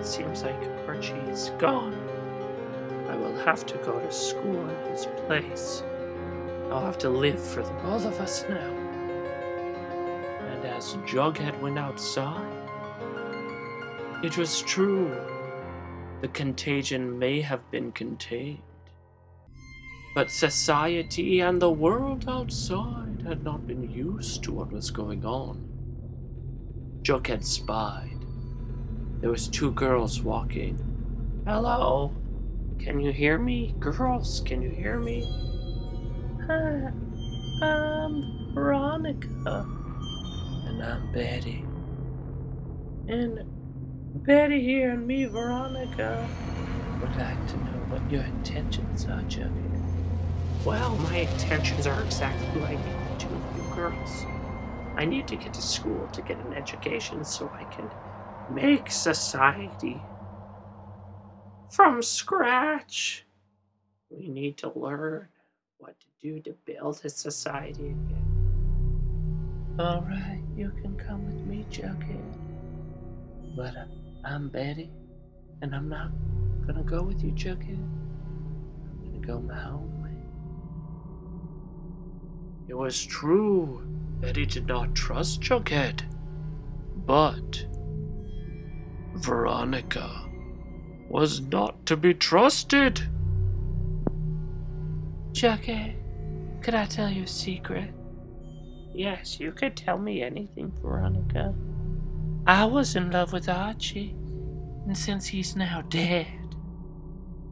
[0.03, 1.93] It seems like Archie's gone.
[3.07, 5.81] I will have to go to school in his place.
[6.69, 8.69] I'll have to live for the both of us now.
[10.41, 12.51] And as Jughead went outside,
[14.21, 15.15] it was true.
[16.19, 18.59] The contagion may have been contained.
[20.13, 25.65] But society and the world outside had not been used to what was going on.
[27.03, 28.12] Jughead spied.
[29.23, 30.77] There was two girls walking.
[31.47, 32.11] Hello?
[32.77, 33.73] Can you hear me?
[33.79, 35.23] Girls, can you hear me?
[36.45, 36.91] Hi,
[37.61, 39.65] I'm Veronica.
[40.67, 41.63] And I'm Betty.
[43.07, 43.45] And
[44.25, 46.29] Betty here and me, Veronica,
[46.99, 50.65] would like to know what your intentions are, Jughead.
[50.65, 54.25] Well, my intentions are exactly like the two of you girls.
[54.97, 57.89] I need to get to school to get an education so I can
[58.53, 60.01] make society
[61.71, 63.25] from scratch.
[64.09, 65.27] We need to learn
[65.79, 68.23] what to do to build a society again.
[69.79, 72.37] All right, you can come with me, Jughead.
[73.55, 73.85] But uh,
[74.23, 74.91] I'm Betty,
[75.61, 76.11] and I'm not
[76.67, 77.79] gonna go with you, Jughead.
[77.79, 80.11] I'm gonna go my own way.
[82.67, 83.81] It was true.
[84.21, 86.03] Betty did not trust Jughead.
[87.05, 87.65] But
[89.15, 90.29] Veronica
[91.09, 93.01] was not to be trusted.
[95.31, 95.95] Jughead,
[96.61, 97.93] could I tell you a secret?
[98.93, 101.53] Yes, you could tell me anything, Veronica.
[102.45, 104.15] I was in love with Archie,
[104.85, 106.55] and since he's now dead,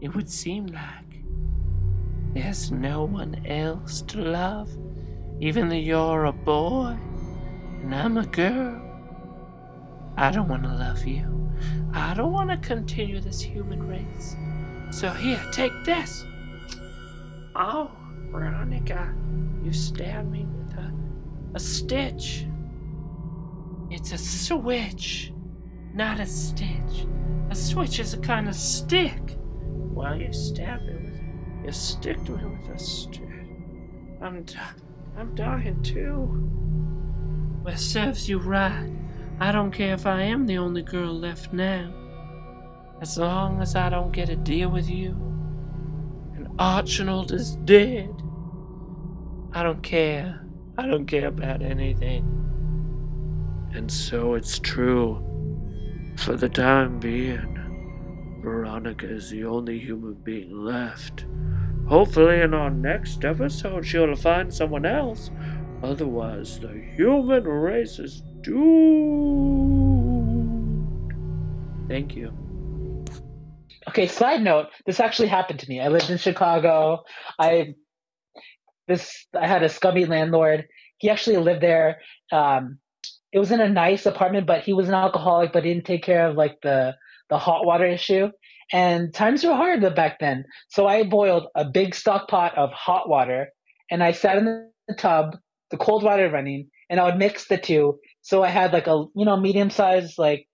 [0.01, 1.23] it would seem like
[2.33, 4.69] there's no one else to love,
[5.39, 6.97] even though you're a boy
[7.81, 8.79] and I'm a girl.
[10.15, 11.50] I don't want to love you.
[11.93, 14.35] I don't want to continue this human race.
[14.91, 16.25] So here, take this.
[17.55, 17.91] Oh,
[18.31, 19.13] Veronica,
[19.63, 20.93] you stabbed me with a,
[21.55, 22.45] a stitch.
[23.89, 25.33] It's a switch,
[25.93, 27.05] not a stitch.
[27.49, 29.37] A switch is a kind of stick.
[29.93, 31.21] Well, you stab me with
[31.65, 33.21] you stick to me with a stick.
[34.21, 34.45] I'm
[35.17, 36.49] I'm dying too.
[37.63, 38.89] Well, serves you right.
[39.41, 41.91] I don't care if I am the only girl left now.
[43.01, 45.13] As long as I don't get a deal with you,
[46.35, 48.13] and Archibald is dead,
[49.51, 50.45] I don't care.
[50.77, 52.23] I don't care about anything.
[53.73, 55.25] And so it's true.
[56.17, 61.25] For the time being, Veronica is the only human being left.
[61.87, 65.31] Hopefully, in our next episode, she'll find someone else.
[65.81, 69.91] Otherwise, the human race is doomed.
[71.87, 72.33] Thank you.
[73.89, 75.81] Okay, side note, this actually happened to me.
[75.81, 77.03] I lived in Chicago.
[77.37, 77.75] I
[78.87, 80.67] this I had a scummy landlord.
[80.97, 82.01] He actually lived there.
[82.31, 82.77] Um,
[83.31, 86.27] it was in a nice apartment, but he was an alcoholic, but didn't take care
[86.27, 86.95] of like the
[87.29, 88.29] the hot water issue.
[88.73, 90.45] And times were hard back then.
[90.69, 93.49] So I boiled a big stock pot of hot water
[93.89, 95.37] and I sat in the tub,
[95.69, 97.99] the cold water running, and I would mix the two.
[98.21, 100.47] So I had like a you know medium sized like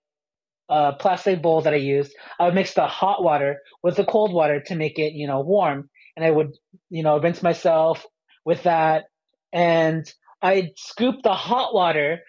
[0.68, 2.14] uh, plastic bowl that I used.
[2.38, 5.40] I would mix the hot water with the cold water to make it you know
[5.40, 6.52] warm, and I would
[6.90, 8.04] you know rinse myself
[8.44, 9.04] with that,
[9.52, 10.10] and
[10.42, 12.20] I'd scoop the hot water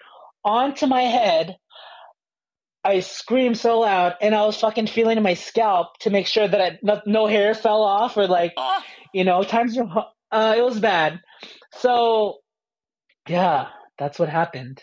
[0.44, 1.58] onto my head.
[2.84, 6.62] I screamed so loud, and I was fucking feeling my scalp to make sure that
[6.62, 8.82] I, no, no hair fell off or like Oh,
[9.14, 11.20] you know times uh, it was bad.
[11.78, 12.38] So
[13.28, 14.82] yeah, that's what happened.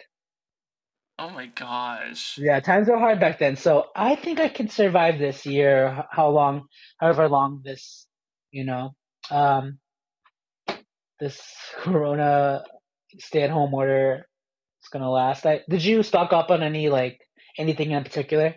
[1.19, 2.39] Oh my gosh.
[2.39, 3.57] Yeah, times were hard back then.
[3.57, 6.67] So I think I can survive this year, how long,
[6.99, 8.07] however long this,
[8.51, 8.95] you know,
[9.31, 9.79] um,
[11.19, 11.41] this
[11.79, 12.63] Corona
[13.19, 14.27] stay-at-home order
[14.83, 15.47] is gonna last.
[15.47, 17.21] I, did you stock up on any like
[17.59, 18.55] anything in particular?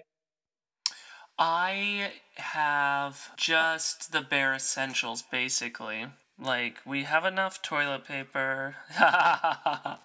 [1.37, 6.07] I have just the bare essentials, basically.
[6.37, 8.75] Like, we have enough toilet paper.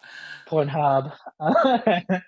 [0.49, 1.13] Pornhub,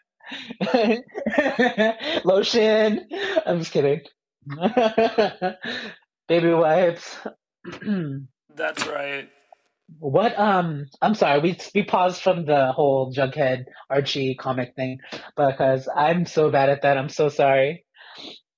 [2.25, 3.09] lotion.
[3.47, 4.01] I'm just kidding.
[6.29, 7.19] Baby wipes.
[8.55, 9.29] That's right.
[10.01, 14.99] What um I'm sorry, we we paused from the whole Jughead Archie comic thing
[15.37, 16.99] because I'm so bad at that.
[16.99, 17.85] I'm so sorry.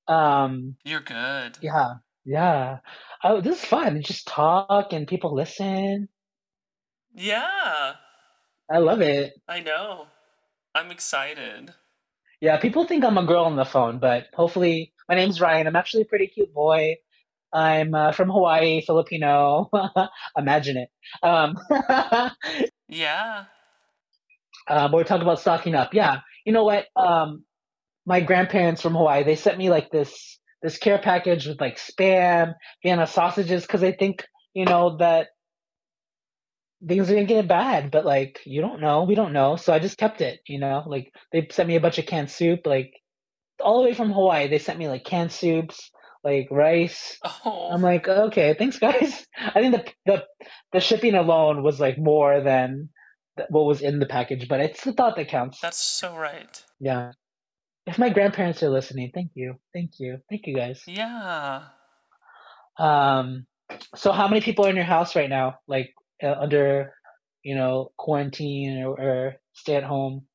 [0.07, 1.59] Um You're good.
[1.61, 1.95] yeah.
[2.25, 2.79] Yeah.
[3.25, 4.03] Oh, this is fun.
[4.03, 6.09] Just talk and people listen.
[7.15, 7.95] Yeah,
[8.71, 9.33] I love it.
[9.49, 10.07] I know.
[10.75, 11.75] I'm excited.
[12.41, 15.67] Yeah, people think I'm a girl on the phone, but hopefully my name's Ryan.
[15.67, 16.97] I'm actually a pretty cute boy.
[17.53, 19.71] I'm uh, from Hawaii, Filipino.
[20.37, 20.91] Imagine it.
[21.23, 21.57] Um,
[22.89, 23.45] Yeah.
[24.69, 25.93] um, we're talking about stocking up.
[25.95, 26.21] Yeah.
[26.45, 26.87] You know what?
[26.97, 27.45] Um,
[28.07, 32.55] my grandparents from Hawaii, they sent me like this this care package with like spam,
[32.83, 35.29] Vienna sausages, because I think you know that
[36.87, 39.79] things are gonna get bad, but like you don't know, we don't know, so I
[39.79, 40.41] just kept it.
[40.47, 42.93] You know, like they sent me a bunch of canned soup, like
[43.61, 44.49] all the way from Hawaii.
[44.49, 45.91] They sent me like canned soups,
[46.25, 47.19] like rice.
[47.45, 49.27] Oh, I'm like, okay, thanks guys.
[49.37, 50.25] I think the the
[50.73, 52.91] the shipping alone was like more than
[53.51, 55.61] what was in the package, but it's the thought that counts.
[55.61, 56.65] that's so right.
[56.81, 57.13] Yeah.
[57.87, 60.83] If my grandparents are listening, thank you, thank you, thank you guys.
[60.87, 61.63] Yeah.
[62.79, 63.47] Um,
[63.95, 65.59] so how many people are in your house right now?
[65.67, 66.95] Like uh, under,
[67.43, 70.27] you know, quarantine or, or stay at home?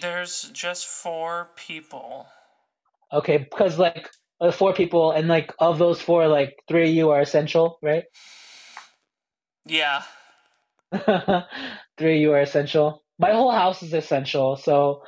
[0.00, 2.26] There's just four people.
[3.12, 7.10] Okay, because like uh, four people, and like of those four, like three of you
[7.10, 8.04] are essential, right?
[9.64, 10.02] Yeah.
[11.98, 13.02] three of you are essential.
[13.18, 14.56] My whole house is essential.
[14.56, 15.02] So,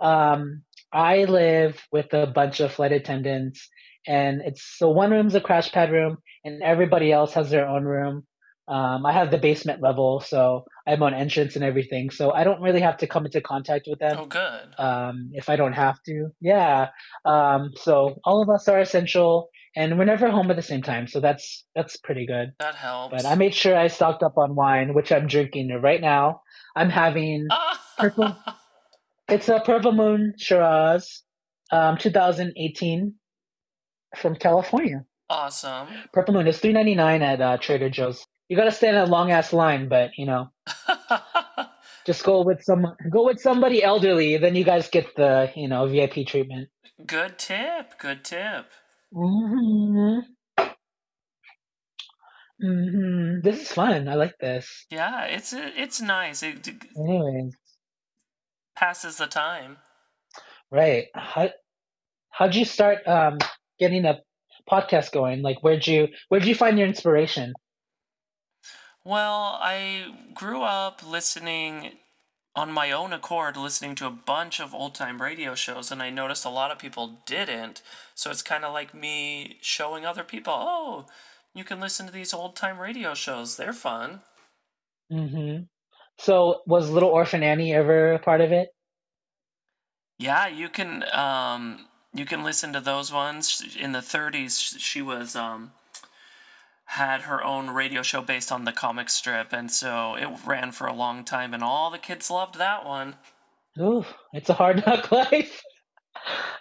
[0.00, 3.68] um, I live with a bunch of flight attendants,
[4.06, 7.84] and it's so one room's a crash pad room, and everybody else has their own
[7.84, 8.26] room.
[8.66, 12.10] Um, I have the basement level, so I'm on entrance and everything.
[12.10, 14.60] So I don't really have to come into contact with them Oh, good.
[14.78, 16.28] um, if I don't have to.
[16.40, 16.88] Yeah.
[17.26, 21.06] Um, so all of us are essential, and we're never home at the same time.
[21.08, 22.52] So that's that's pretty good.
[22.60, 23.12] That helps.
[23.14, 26.40] But I made sure I stocked up on wine, which I'm drinking right now.
[26.74, 27.46] I'm having
[27.98, 28.34] Purple.
[29.28, 31.22] it's a Purple Moon Shiraz,
[31.70, 33.14] um, 2018
[34.16, 35.04] from California.
[35.28, 35.88] awesome.
[36.12, 38.24] Purple Moon is 3.99 at uh, Trader Joe's.
[38.48, 40.50] You gotta stand in a long ass line, but you know,
[42.06, 44.36] just go with some go with somebody elderly.
[44.36, 46.68] Then you guys get the you know VIP treatment.
[47.06, 47.98] good tip.
[47.98, 48.66] Good tip.
[49.14, 50.20] Mm-hmm.
[52.62, 53.40] Mm-hmm.
[53.42, 54.08] This is fun.
[54.08, 54.86] I like this.
[54.90, 56.42] Yeah, it's it's nice.
[56.42, 57.54] It Anyways,
[58.76, 59.78] passes the time.
[60.70, 61.06] right?
[61.14, 61.50] How
[62.30, 63.38] how'd you start um
[63.78, 64.20] getting a
[64.70, 65.42] podcast going?
[65.42, 67.54] Like, where'd you where'd you find your inspiration?
[69.04, 71.92] Well, I grew up listening
[72.56, 76.10] on my own accord, listening to a bunch of old time radio shows, and I
[76.10, 77.82] noticed a lot of people didn't.
[78.14, 81.06] So it's kind of like me showing other people, oh,
[81.54, 83.56] you can listen to these old time radio shows.
[83.56, 84.20] They're fun.
[85.12, 85.64] Mm-hmm.
[86.18, 88.68] So, was Little Orphan Annie ever a part of it?
[90.18, 93.76] Yeah, you can um you can listen to those ones.
[93.78, 95.72] In the 30s, she was um
[96.86, 100.86] had her own radio show based on the comic strip, and so it ran for
[100.86, 103.16] a long time, and all the kids loved that one.
[103.80, 105.60] Ooh, it's a hard knock life.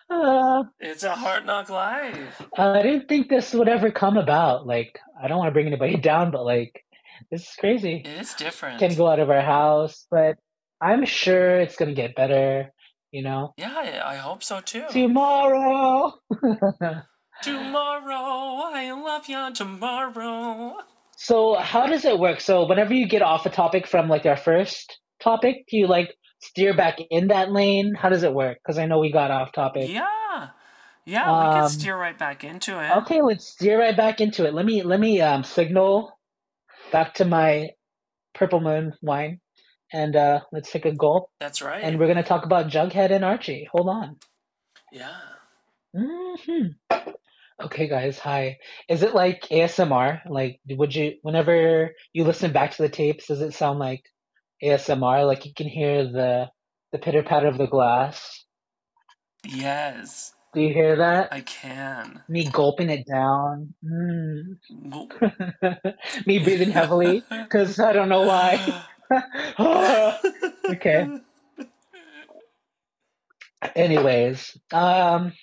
[0.10, 2.42] Uh, It's a hard knock life.
[2.58, 4.66] I didn't think this would ever come about.
[4.66, 6.84] Like, I don't want to bring anybody down, but like,
[7.32, 8.02] this is crazy.
[8.06, 8.80] It is different.
[8.80, 10.38] Can't go out of our house, but
[10.82, 12.72] I'm sure it's gonna get better.
[13.12, 14.86] You know, Yeah, I hope so too.
[14.90, 16.14] tomorrow.
[17.44, 20.78] Tomorrow, I love you tomorrow.
[21.18, 22.42] So how does it work?
[22.42, 26.16] So whenever you get off a topic from like our first topic, do you like
[26.42, 27.94] steer back in that lane?
[27.96, 28.58] How does it work?
[28.64, 29.90] Because I know we got off topic.
[29.90, 30.50] Yeah.
[31.06, 32.90] Yeah, we Um, can steer right back into it.
[33.00, 34.54] Okay, let's steer right back into it.
[34.54, 36.18] Let me let me um signal
[36.92, 37.70] back to my
[38.34, 39.40] purple moon wine,
[39.92, 41.30] and uh let's take a gulp.
[41.42, 41.84] That's right.
[41.84, 43.68] And we're gonna talk about Jughead and Archie.
[43.74, 44.18] Hold on.
[44.92, 45.16] yeah.
[45.94, 46.68] hmm
[47.62, 48.20] Okay, guys.
[48.20, 48.58] Hi.
[48.90, 50.22] Is it like ASMR?
[50.30, 54.04] Like, would you whenever you listen back to the tapes, does it sound like
[54.64, 55.26] ASMR?
[55.26, 56.50] Like you can hear the
[56.92, 58.46] the pitter patter of the glass.
[59.46, 61.34] Yes, Do you hear that?
[61.34, 62.24] I can.
[62.30, 63.74] Me gulping it down.
[63.84, 64.58] Mm.
[66.26, 68.84] Me breathing heavily because I don't know why.
[70.70, 71.08] okay.
[73.76, 75.34] Anyways, um,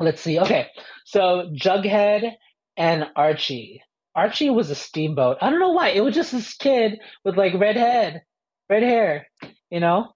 [0.00, 0.38] let's see.
[0.40, 0.66] Okay,
[1.04, 2.32] so Jughead
[2.76, 3.82] and Archie.
[4.14, 5.36] Archie was a steamboat.
[5.40, 5.88] I don't know why.
[5.90, 8.22] It was just this kid with like red head,
[8.68, 9.28] red hair.
[9.70, 10.12] You know,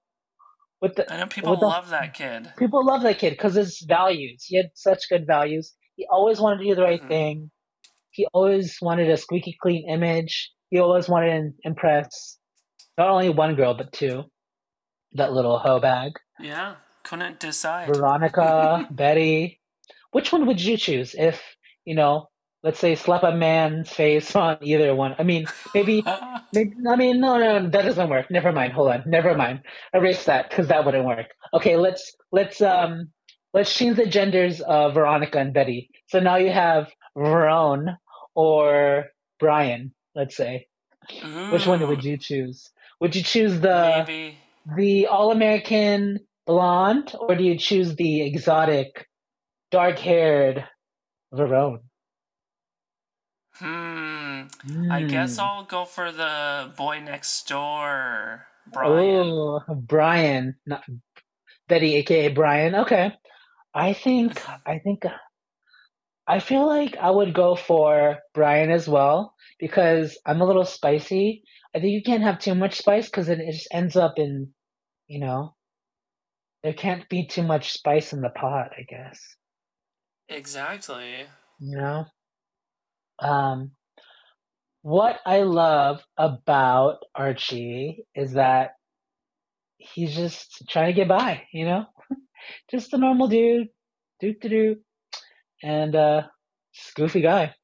[0.83, 2.53] with the I know people with the- love that kid.
[2.59, 4.45] people love that kid because his values.
[4.45, 5.75] He had such good values.
[5.97, 7.09] He always wanted to do the right Mhm.
[7.09, 7.51] thing.
[8.11, 10.51] He always wanted a squeaky clean image.
[10.71, 12.39] He always wanted to impress
[12.99, 14.25] not only one girl but two.
[15.13, 16.13] That little hoe bag.
[16.41, 17.87] Yeah, couldn't decide.
[17.95, 19.61] Veronica, Betty.
[20.15, 21.43] Which one would you choose if,
[21.85, 22.29] you know,
[22.63, 25.17] let's say slap a man's face on either one?
[25.19, 26.05] I mean, maybe,
[26.53, 28.31] maybe I mean, no, no, that doesn't work.
[28.31, 28.75] Never mind.
[28.75, 29.03] Hold on.
[29.07, 29.63] Never mind.
[29.93, 31.27] Erase that because that wouldn't work.
[31.53, 33.11] Okay, let's let's um
[33.53, 35.91] let's change the genders of Veronica and Betty.
[36.07, 37.97] So now you have Verone
[38.37, 39.07] or
[39.41, 39.93] Brian.
[40.15, 40.69] Let's say.
[41.51, 42.71] Which one would you choose?
[43.01, 44.39] Would you choose the Maybe.
[44.77, 49.07] the all American blonde, or do you choose the exotic,
[49.75, 50.65] dark haired
[51.35, 51.81] Verone?
[53.57, 54.43] Hmm.
[54.63, 54.93] Hmm.
[54.93, 55.41] I guess Hmm.
[55.41, 59.29] I'll go for the boy next door, Brian.
[59.33, 60.85] Oh, Brian, not
[61.69, 62.75] Betty, aka Brian.
[62.77, 63.13] Okay.
[63.75, 65.05] I think I think
[66.27, 71.43] I feel like I would go for Brian as well because I'm a little spicy.
[71.75, 74.55] I think you can't have too much spice because then it just ends up in,
[75.09, 75.55] you know,
[76.63, 79.21] there can't be too much spice in the pot, I guess.
[80.29, 81.27] Exactly.
[81.59, 82.07] You know?
[83.19, 83.73] Um,
[84.83, 88.73] what I love about Archie is that
[89.79, 91.87] he's just trying to get by, you know?
[92.71, 93.69] Just a normal dude.
[94.21, 94.77] Doo doo doo.
[95.63, 96.23] And uh
[96.75, 97.55] just goofy guy.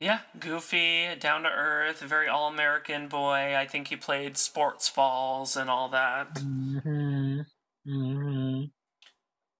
[0.00, 3.56] Yeah, goofy, down to earth, very all American boy.
[3.56, 6.38] I think he played sports balls and all that.
[6.38, 7.40] hmm
[7.86, 8.64] hmm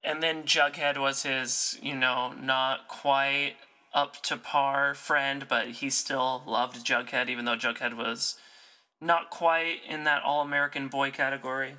[0.04, 3.54] And then Jughead was his, you know, not quite
[3.94, 8.36] up to par friend, but he still loved Jughead, even though Jughead was
[9.00, 11.76] not quite in that all American boy category.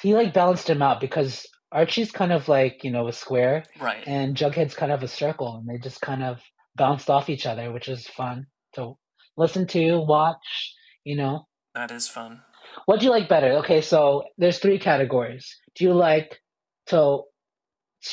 [0.00, 4.02] He like balanced him out because Archie's kind of like, you know, a square Right.
[4.06, 6.40] and Jughead's kind of a circle and they just kind of
[6.74, 8.94] bounced off each other, which is fun to
[9.36, 11.46] listen to, watch, you know.
[11.74, 12.40] That is fun.
[12.86, 13.52] What do you like better?
[13.58, 15.56] Okay, so there's three categories.
[15.74, 16.40] Do you like
[16.86, 17.22] to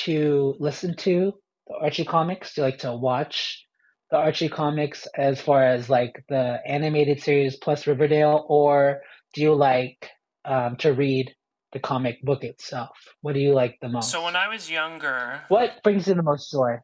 [0.06, 1.34] to listen to
[1.68, 2.54] the Archie comics?
[2.54, 3.66] Do you like to watch
[4.12, 9.02] the Archie comics as far as like the animated series plus Riverdale, or
[9.34, 10.10] do you like
[10.46, 11.34] um, to read
[11.74, 12.98] the comic book itself?
[13.22, 14.12] What do you like the most?
[14.12, 16.78] So when I was younger, what brings you the most joy?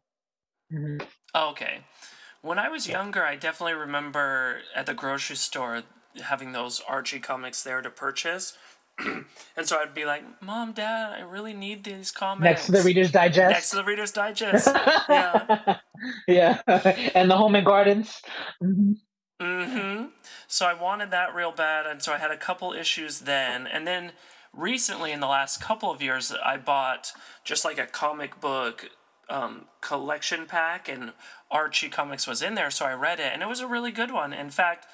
[0.71, 0.97] hmm
[1.33, 1.79] Oh, okay.
[2.41, 5.83] When I was younger, I definitely remember at the grocery store
[6.23, 8.57] having those Archie comics there to purchase.
[9.57, 12.43] and so I'd be like, Mom, Dad, I really need these comics.
[12.43, 13.51] Next to the Reader's Digest.
[13.51, 14.67] Next to the Reader's Digest.
[15.09, 15.77] yeah.
[16.27, 16.61] yeah,
[17.13, 18.21] and the Home and Gardens.
[18.61, 18.93] hmm
[19.41, 20.05] Mm-hmm.
[20.47, 23.67] So I wanted that real bad, and so I had a couple issues then.
[23.67, 24.13] And then
[24.53, 27.11] recently, in the last couple of years, I bought
[27.43, 28.89] just like a comic book
[29.29, 31.13] um, collection pack, and
[31.51, 34.11] Archie Comics was in there, so I read it, and it was a really good
[34.11, 34.33] one.
[34.33, 34.85] In fact,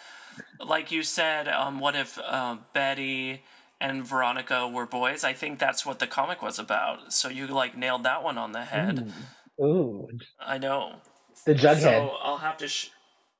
[0.59, 3.43] like you said, um, what if uh, Betty
[3.81, 5.23] and Veronica were boys?
[5.23, 7.11] I think that's what the comic was about.
[7.11, 9.11] So you like nailed that one on the head.
[9.59, 10.07] Ooh,
[10.39, 10.97] I know.
[11.45, 11.81] the Jughead.
[11.81, 12.67] So I'll have to.
[12.67, 12.89] Sh-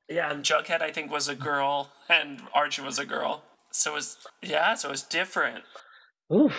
[0.10, 3.44] yeah, and Jughead I think was a girl, and Archie was a girl.
[3.72, 5.64] So it's yeah, so it's different.
[6.34, 6.54] Oof,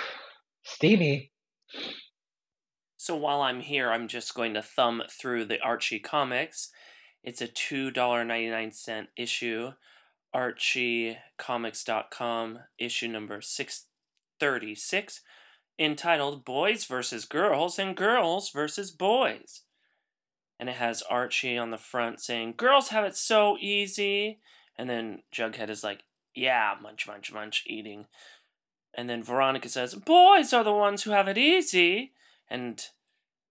[0.64, 1.32] steamy.
[2.96, 6.70] So while I'm here, I'm just going to thumb through the Archie comics.
[7.24, 9.72] It's a two dollar ninety nine cent issue.
[10.34, 13.86] ArchieComics.com issue number six
[14.40, 15.22] thirty six,
[15.78, 19.62] entitled "Boys versus Girls and Girls versus Boys."
[20.62, 24.38] and it has Archie on the front saying, Girls have it so easy.
[24.76, 26.04] And then Jughead is like,
[26.36, 28.06] Yeah, munch, munch, munch, eating.
[28.94, 32.12] And then Veronica says, Boys are the ones who have it easy.
[32.48, 32.80] And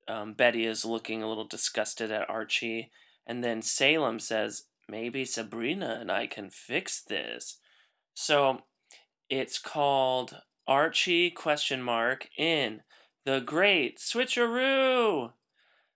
[0.08, 2.92] um, Betty is looking a little disgusted at Archie.
[3.28, 7.60] And then Salem says, Maybe Sabrina and I can fix this.
[8.14, 8.64] So
[9.30, 12.82] it's called Archie question mark in
[13.24, 15.32] the Great Switcheroo.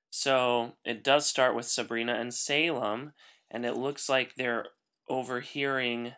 [0.10, 3.12] So it does start with Sabrina and Salem,
[3.52, 4.68] and it looks like they're
[5.10, 6.14] overhearing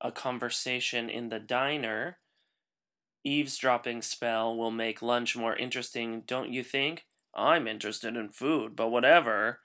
[0.00, 2.18] a conversation in the diner.
[3.24, 7.04] Eavesdropping spell will make lunch more interesting, don't you think?
[7.34, 9.58] I'm interested in food, but whatever.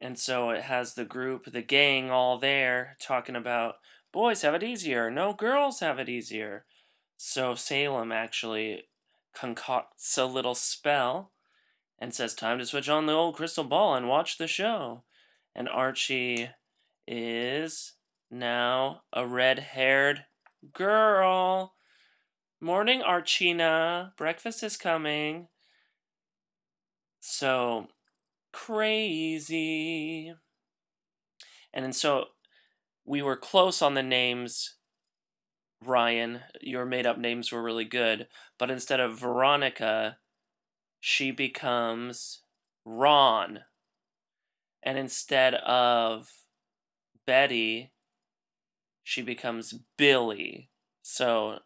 [0.00, 3.76] And so it has the group, the gang, all there talking about
[4.12, 6.64] boys have it easier, no girls have it easier.
[7.16, 8.84] So Salem actually
[9.34, 11.32] concocts a little spell
[11.98, 15.04] and says, Time to switch on the old crystal ball and watch the show.
[15.54, 16.48] And Archie
[17.06, 17.94] is
[18.30, 20.24] now a red haired
[20.72, 21.74] girl.
[22.60, 24.16] Morning, Archina.
[24.16, 25.48] Breakfast is coming.
[27.20, 27.88] So
[28.52, 30.32] crazy.
[31.72, 32.26] And then so
[33.04, 34.76] we were close on the names.
[35.84, 38.28] Ryan, your made up names were really good.
[38.58, 40.18] But instead of Veronica,
[41.00, 42.42] she becomes
[42.84, 43.60] Ron.
[44.82, 46.30] And instead of
[47.26, 47.92] Betty,
[49.02, 50.70] she becomes Billy.
[51.02, 51.60] So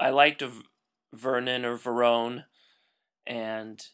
[0.00, 0.42] I liked
[1.12, 2.44] Vernon or Verone
[3.26, 3.84] and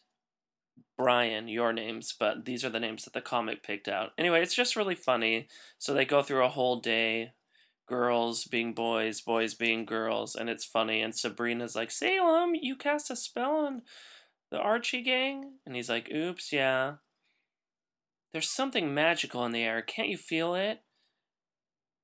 [1.01, 4.11] Brian, your names, but these are the names that the comic picked out.
[4.19, 5.47] Anyway, it's just really funny.
[5.79, 7.33] So they go through a whole day,
[7.89, 11.01] girls being boys, boys being girls, and it's funny.
[11.01, 13.81] And Sabrina's like, Salem, you cast a spell on
[14.51, 15.53] the Archie gang?
[15.65, 16.97] And he's like, oops, yeah.
[18.31, 19.81] There's something magical in the air.
[19.81, 20.81] Can't you feel it?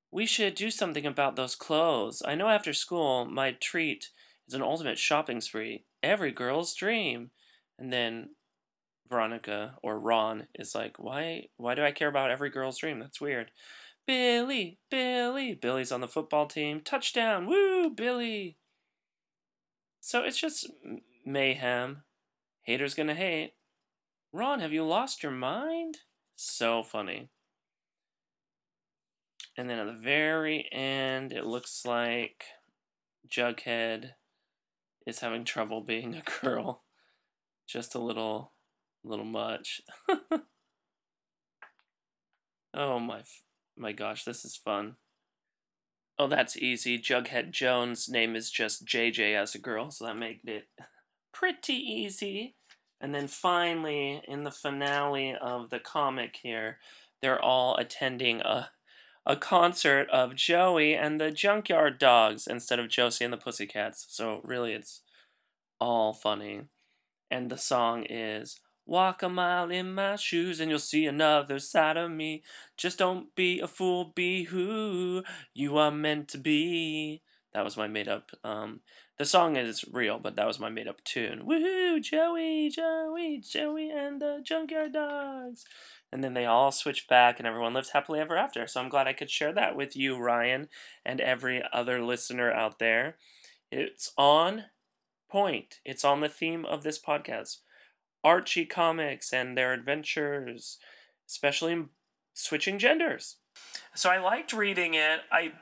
[0.10, 2.24] We should do something about those clothes.
[2.26, 4.10] I know after school, my treat
[4.48, 5.86] is an ultimate shopping spree.
[6.02, 7.30] Every girl's dream.
[7.78, 8.30] And then
[9.10, 13.00] Veronica or Ron is like, why why do I care about every girl's dream?
[13.00, 13.52] That's weird.
[14.06, 16.82] Billy, Billy, Billy's on the football team.
[16.82, 17.46] Touchdown.
[17.46, 18.58] Woo, Billy.
[20.00, 20.70] So it's just
[21.26, 22.04] mayhem.
[22.64, 23.54] Haters gonna hate.
[24.32, 26.00] Ron, have you lost your mind?
[26.36, 27.30] So funny.
[29.58, 32.46] And then at the very end, it looks like
[33.28, 34.12] Jughead
[35.06, 36.84] is having trouble being a girl.
[37.68, 38.54] Just a little,
[39.08, 39.82] little much.
[42.74, 43.24] oh my,
[43.78, 44.96] my gosh, this is fun.
[46.20, 46.98] Oh, that's easy.
[47.00, 50.68] Jughead Jones' name is just JJ as a girl, so that made it
[51.34, 52.56] pretty easy.
[53.00, 56.80] And then finally, in the finale of the comic here,
[57.22, 58.72] they're all attending a
[59.28, 64.06] a concert of Joey and the Junkyard Dogs instead of Josie and the Pussycats.
[64.10, 65.02] So really, it's
[65.82, 66.62] all funny.
[67.30, 71.98] And the song is Walk a mile in my shoes and you'll see another side
[71.98, 72.42] of me.
[72.78, 75.24] Just don't be a fool, be who
[75.54, 77.22] you are meant to be.
[77.54, 78.32] That was my made up.
[78.46, 78.80] Um,
[79.18, 81.44] the song is real, but that was my made up tune.
[81.46, 82.02] Woohoo!
[82.02, 85.66] Joey, Joey, Joey, and the Junkyard Dogs.
[86.12, 88.68] And then they all switch back, and everyone lives happily ever after.
[88.68, 90.70] So I'm glad I could share that with you, Ryan,
[91.06, 93.18] and every other listener out there.
[93.72, 94.66] It's on
[95.30, 95.80] point.
[95.84, 97.58] It's on the theme of this podcast.
[98.24, 100.78] Archie comics and their adventures,
[101.28, 101.90] especially in
[102.34, 103.38] switching genders.
[103.96, 105.22] So I liked reading it.
[105.32, 105.54] I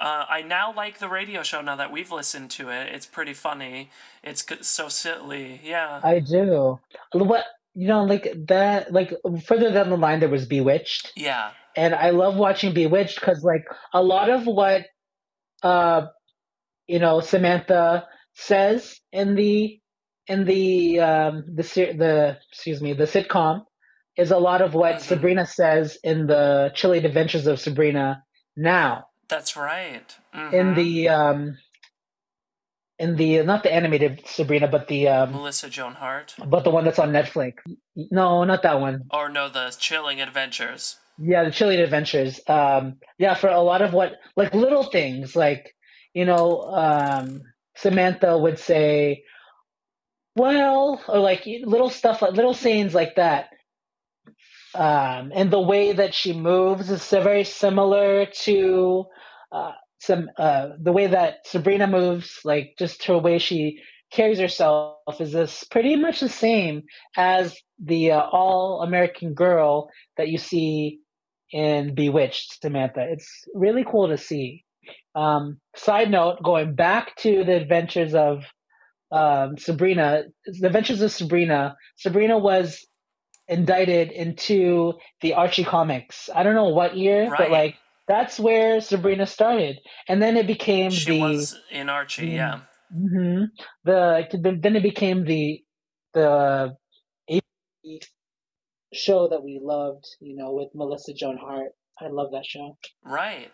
[0.00, 2.88] uh, I now like the radio show now that we've listened to it.
[2.92, 3.90] It's pretty funny.
[4.22, 5.60] It's so silly.
[5.62, 6.00] Yeah.
[6.02, 6.80] I do.
[7.12, 7.44] What
[7.74, 9.12] you know, like that, like
[9.44, 11.12] further down the line, there was Bewitched.
[11.16, 11.52] Yeah.
[11.76, 14.86] And I love watching Bewitched because, like, a lot of what,
[15.62, 16.06] uh,
[16.86, 19.80] you know, Samantha says in the
[20.26, 23.64] in the um the the excuse me the sitcom
[24.16, 25.04] is a lot of what mm-hmm.
[25.04, 28.22] Sabrina says in the Chilling Adventures of Sabrina
[28.56, 29.06] now.
[29.28, 30.14] That's right.
[30.34, 30.54] Mm-hmm.
[30.54, 31.58] In the um
[32.98, 36.84] in the not the animated Sabrina, but the um, Melissa Joan Hart, but the one
[36.84, 37.54] that's on Netflix.
[37.96, 39.02] No, not that one.
[39.10, 40.98] Or no, the Chilling Adventures.
[41.18, 42.40] Yeah, the Chilling Adventures.
[42.46, 45.74] Um, yeah, for a lot of what like little things, like
[46.14, 47.42] you know, um,
[47.76, 49.24] Samantha would say,
[50.36, 53.50] "Well," or like little stuff, like little sayings like that.
[54.74, 59.04] Um, and the way that she moves is so very similar to
[59.50, 63.80] uh, some uh, the way that Sabrina moves, like just her way she
[64.10, 66.82] carries herself, is this pretty much the same
[67.16, 71.00] as the uh, all American girl that you see
[71.50, 73.06] in Bewitched, Samantha.
[73.10, 74.64] It's really cool to see.
[75.14, 78.44] Um, side note, going back to the adventures of
[79.12, 81.76] um, Sabrina, the adventures of Sabrina.
[81.96, 82.84] Sabrina was
[83.46, 86.30] indicted into the Archie comics.
[86.34, 87.38] I don't know what year, right.
[87.38, 87.76] but like
[88.08, 92.60] that's where Sabrina started, and then it became she the was in Archie, the, yeah.
[92.94, 93.44] Mm-hmm,
[93.84, 95.60] the then it became the
[96.14, 96.76] the
[98.94, 101.72] show that we loved, you know, with Melissa Joan Hart.
[102.00, 102.76] I love that show.
[103.04, 103.50] Right.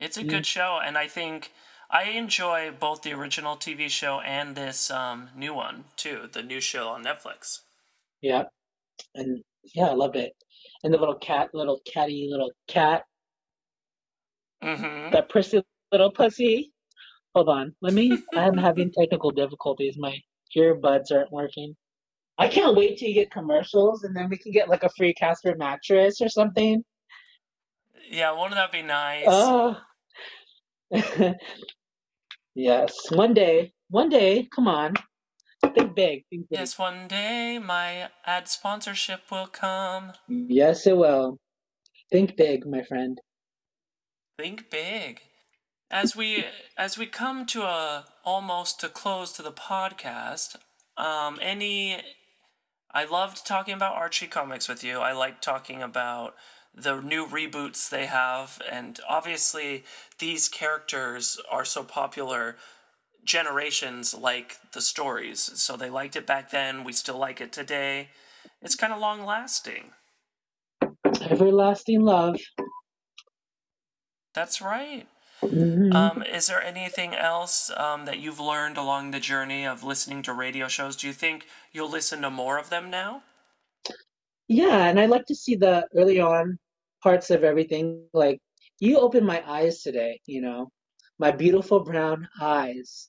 [0.00, 1.52] It's a good show, and I think
[1.90, 6.60] I enjoy both the original TV show and this um, new one too, the new
[6.60, 7.60] show on Netflix.
[8.20, 8.44] Yeah,
[9.14, 9.42] and
[9.74, 10.32] yeah, I loved it.
[10.84, 13.04] And the little cat, little catty little cat
[14.62, 15.12] Mm-hmm.
[15.12, 15.62] That prissy
[15.92, 16.72] little pussy.
[17.34, 17.74] Hold on.
[17.80, 18.18] Let me.
[18.34, 19.96] I'm having technical difficulties.
[19.98, 20.16] My
[20.56, 21.76] earbuds aren't working.
[22.38, 25.12] I can't wait till you get commercials and then we can get like a free
[25.12, 26.84] Casper mattress or something.
[28.10, 29.24] Yeah, wouldn't that be nice?
[29.26, 29.76] Oh.
[32.54, 33.10] yes.
[33.10, 33.72] One day.
[33.90, 34.48] One day.
[34.54, 34.94] Come on.
[35.74, 36.24] Think big.
[36.30, 36.58] Think big.
[36.58, 40.12] Yes, one day my ad sponsorship will come.
[40.28, 41.38] Yes, it will.
[42.10, 43.20] Think big, my friend.
[44.38, 45.20] Think big.
[45.90, 46.44] As we
[46.76, 50.56] as we come to a almost a close to the podcast,
[50.96, 52.02] um, any
[52.92, 54.98] I loved talking about Archie comics with you.
[54.98, 56.34] I like talking about
[56.74, 59.84] the new reboots they have, and obviously
[60.18, 62.56] these characters are so popular.
[63.24, 66.82] Generations like the stories, so they liked it back then.
[66.82, 68.08] We still like it today.
[68.62, 69.90] It's kind of long lasting.
[71.20, 72.36] Everlasting love.
[74.34, 75.06] That's right.
[75.42, 75.92] Mm-hmm.
[75.94, 80.32] Um, is there anything else um, that you've learned along the journey of listening to
[80.32, 80.96] radio shows?
[80.96, 83.22] Do you think you'll listen to more of them now?
[84.48, 86.58] Yeah, and I like to see the early on
[87.02, 88.04] parts of everything.
[88.12, 88.40] Like
[88.80, 90.70] you opened my eyes today, you know,
[91.18, 93.08] my beautiful brown eyes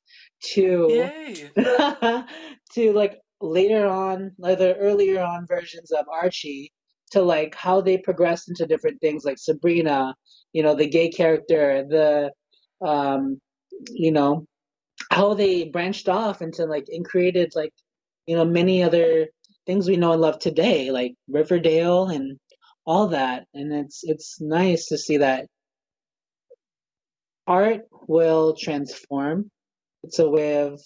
[0.53, 1.09] to
[2.73, 6.71] to like later on, like the earlier on versions of Archie,
[7.11, 10.15] to like how they progressed into different things like Sabrina,
[10.53, 12.31] you know, the gay character, the
[12.85, 13.39] um,
[13.91, 14.45] you know,
[15.11, 17.73] how they branched off into like and created like,
[18.25, 19.27] you know, many other
[19.70, 22.39] things we know and love today, like Riverdale and
[22.88, 23.45] all that.
[23.53, 25.45] And it's it's nice to see that
[27.45, 29.51] art will transform.
[30.01, 30.82] It's a way of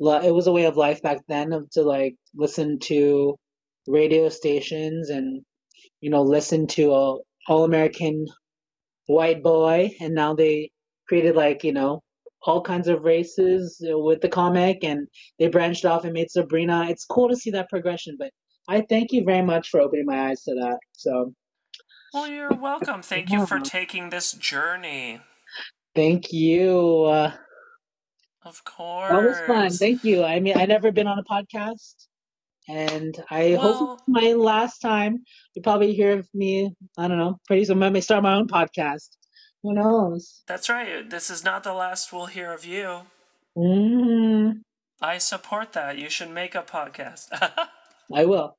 [0.00, 3.36] it was a way of life back then of to like listen to
[3.86, 5.40] radio stations and
[6.02, 7.16] you know listen to a
[7.48, 8.26] all American
[9.06, 10.70] white boy and now they
[11.08, 12.02] created like you know
[12.48, 13.76] all kinds of races
[14.06, 15.06] with the comic and
[15.38, 16.86] they branched off and made Sabrina.
[16.88, 18.30] It's cool to see that progression, but
[18.68, 20.78] I thank you very much for opening my eyes to that.
[20.92, 21.34] So
[22.14, 23.02] Well, you're welcome.
[23.02, 25.20] Thank you for taking this journey.
[25.94, 27.04] thank you.
[27.04, 27.32] Uh,
[28.44, 29.10] Of course.
[29.12, 29.70] that was fun.
[29.70, 30.24] Thank you.
[30.24, 32.06] I mean, I never been on a podcast,
[32.68, 35.22] and I hope Well- it's my last time.
[35.54, 36.72] You probably hear of me.
[36.96, 37.36] I don't know.
[37.46, 39.08] Pretty soon, I may start my own podcast.
[39.62, 40.42] Who knows?
[40.46, 41.08] That's right.
[41.08, 43.02] This is not the last we'll hear of you.
[43.56, 44.50] hmm
[45.00, 45.98] I support that.
[45.98, 47.28] You should make a podcast.
[48.14, 48.56] I will.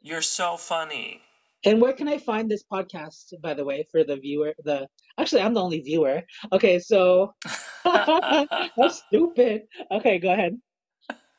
[0.00, 1.22] You're so funny.
[1.64, 4.54] And where can I find this podcast, by the way, for the viewer?
[4.62, 4.86] The
[5.18, 6.22] actually, I'm the only viewer.
[6.52, 7.34] Okay, so
[7.84, 9.62] that's stupid.
[9.90, 10.56] Okay, go ahead.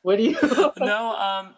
[0.01, 0.37] What do you?
[0.79, 1.55] no, um,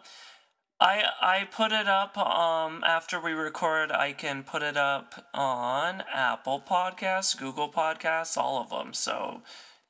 [0.80, 2.18] I I put it up.
[2.18, 8.62] Um, after we record, I can put it up on Apple Podcasts, Google Podcasts, all
[8.62, 8.94] of them.
[8.94, 9.42] So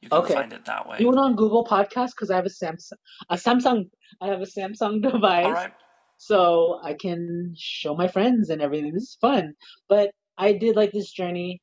[0.02, 0.34] you can Okay.
[0.34, 0.98] find it that way.
[0.98, 2.92] do it on Google Podcasts because I have a Samsung,
[3.30, 3.90] a Samsung.
[4.20, 5.72] I have a Samsung device, All right.
[6.18, 8.92] so I can show my friends and everything.
[8.94, 9.54] This is fun.
[9.88, 11.60] But I did like this journey.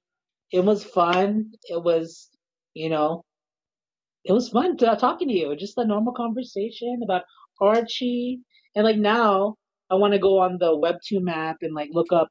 [0.51, 1.51] It was fun.
[1.69, 2.29] It was,
[2.73, 3.23] you know,
[4.25, 5.55] it was fun to, talking to you.
[5.55, 7.23] Just a normal conversation about
[7.61, 8.41] Archie.
[8.77, 9.55] And like now,
[9.89, 12.29] I want to go on the Webtoon map and like look up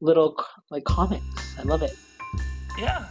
[0.00, 0.36] little
[0.68, 1.56] like comics.
[1.56, 1.96] I love it.
[2.76, 3.06] Yeah.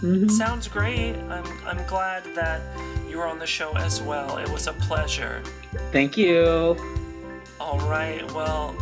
[0.00, 1.14] hmm Sounds great.
[1.30, 2.60] I'm I'm glad that
[3.08, 4.38] you were on the show as well.
[4.38, 5.40] It was a pleasure.
[5.92, 6.76] Thank you.
[7.60, 8.28] All right.
[8.32, 8.74] Well,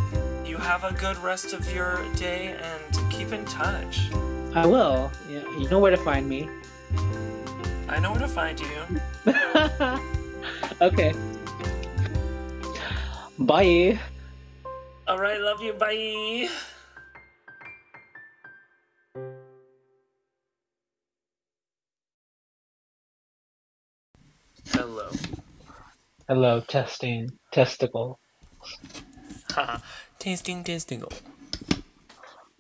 [0.47, 4.11] you have a good rest of your day and keep in touch.
[4.55, 5.13] I will.
[5.29, 6.49] You know where to find me.
[7.91, 9.01] I know where to find you.
[10.81, 11.15] okay.
[13.39, 13.99] Bye.
[15.07, 15.41] All right.
[15.41, 15.73] Love you.
[15.75, 16.49] Bye.
[24.73, 25.11] Hello.
[26.29, 27.31] Hello, testing.
[27.53, 28.19] Testicle.
[29.51, 29.79] Haha.
[30.19, 31.13] tasting testicle.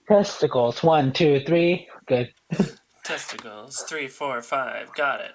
[0.09, 0.83] Testicles.
[0.83, 1.89] One, two, three.
[2.07, 2.33] Good.
[3.05, 3.85] Testicles.
[3.89, 4.93] Three, four, five.
[4.95, 5.33] Got it.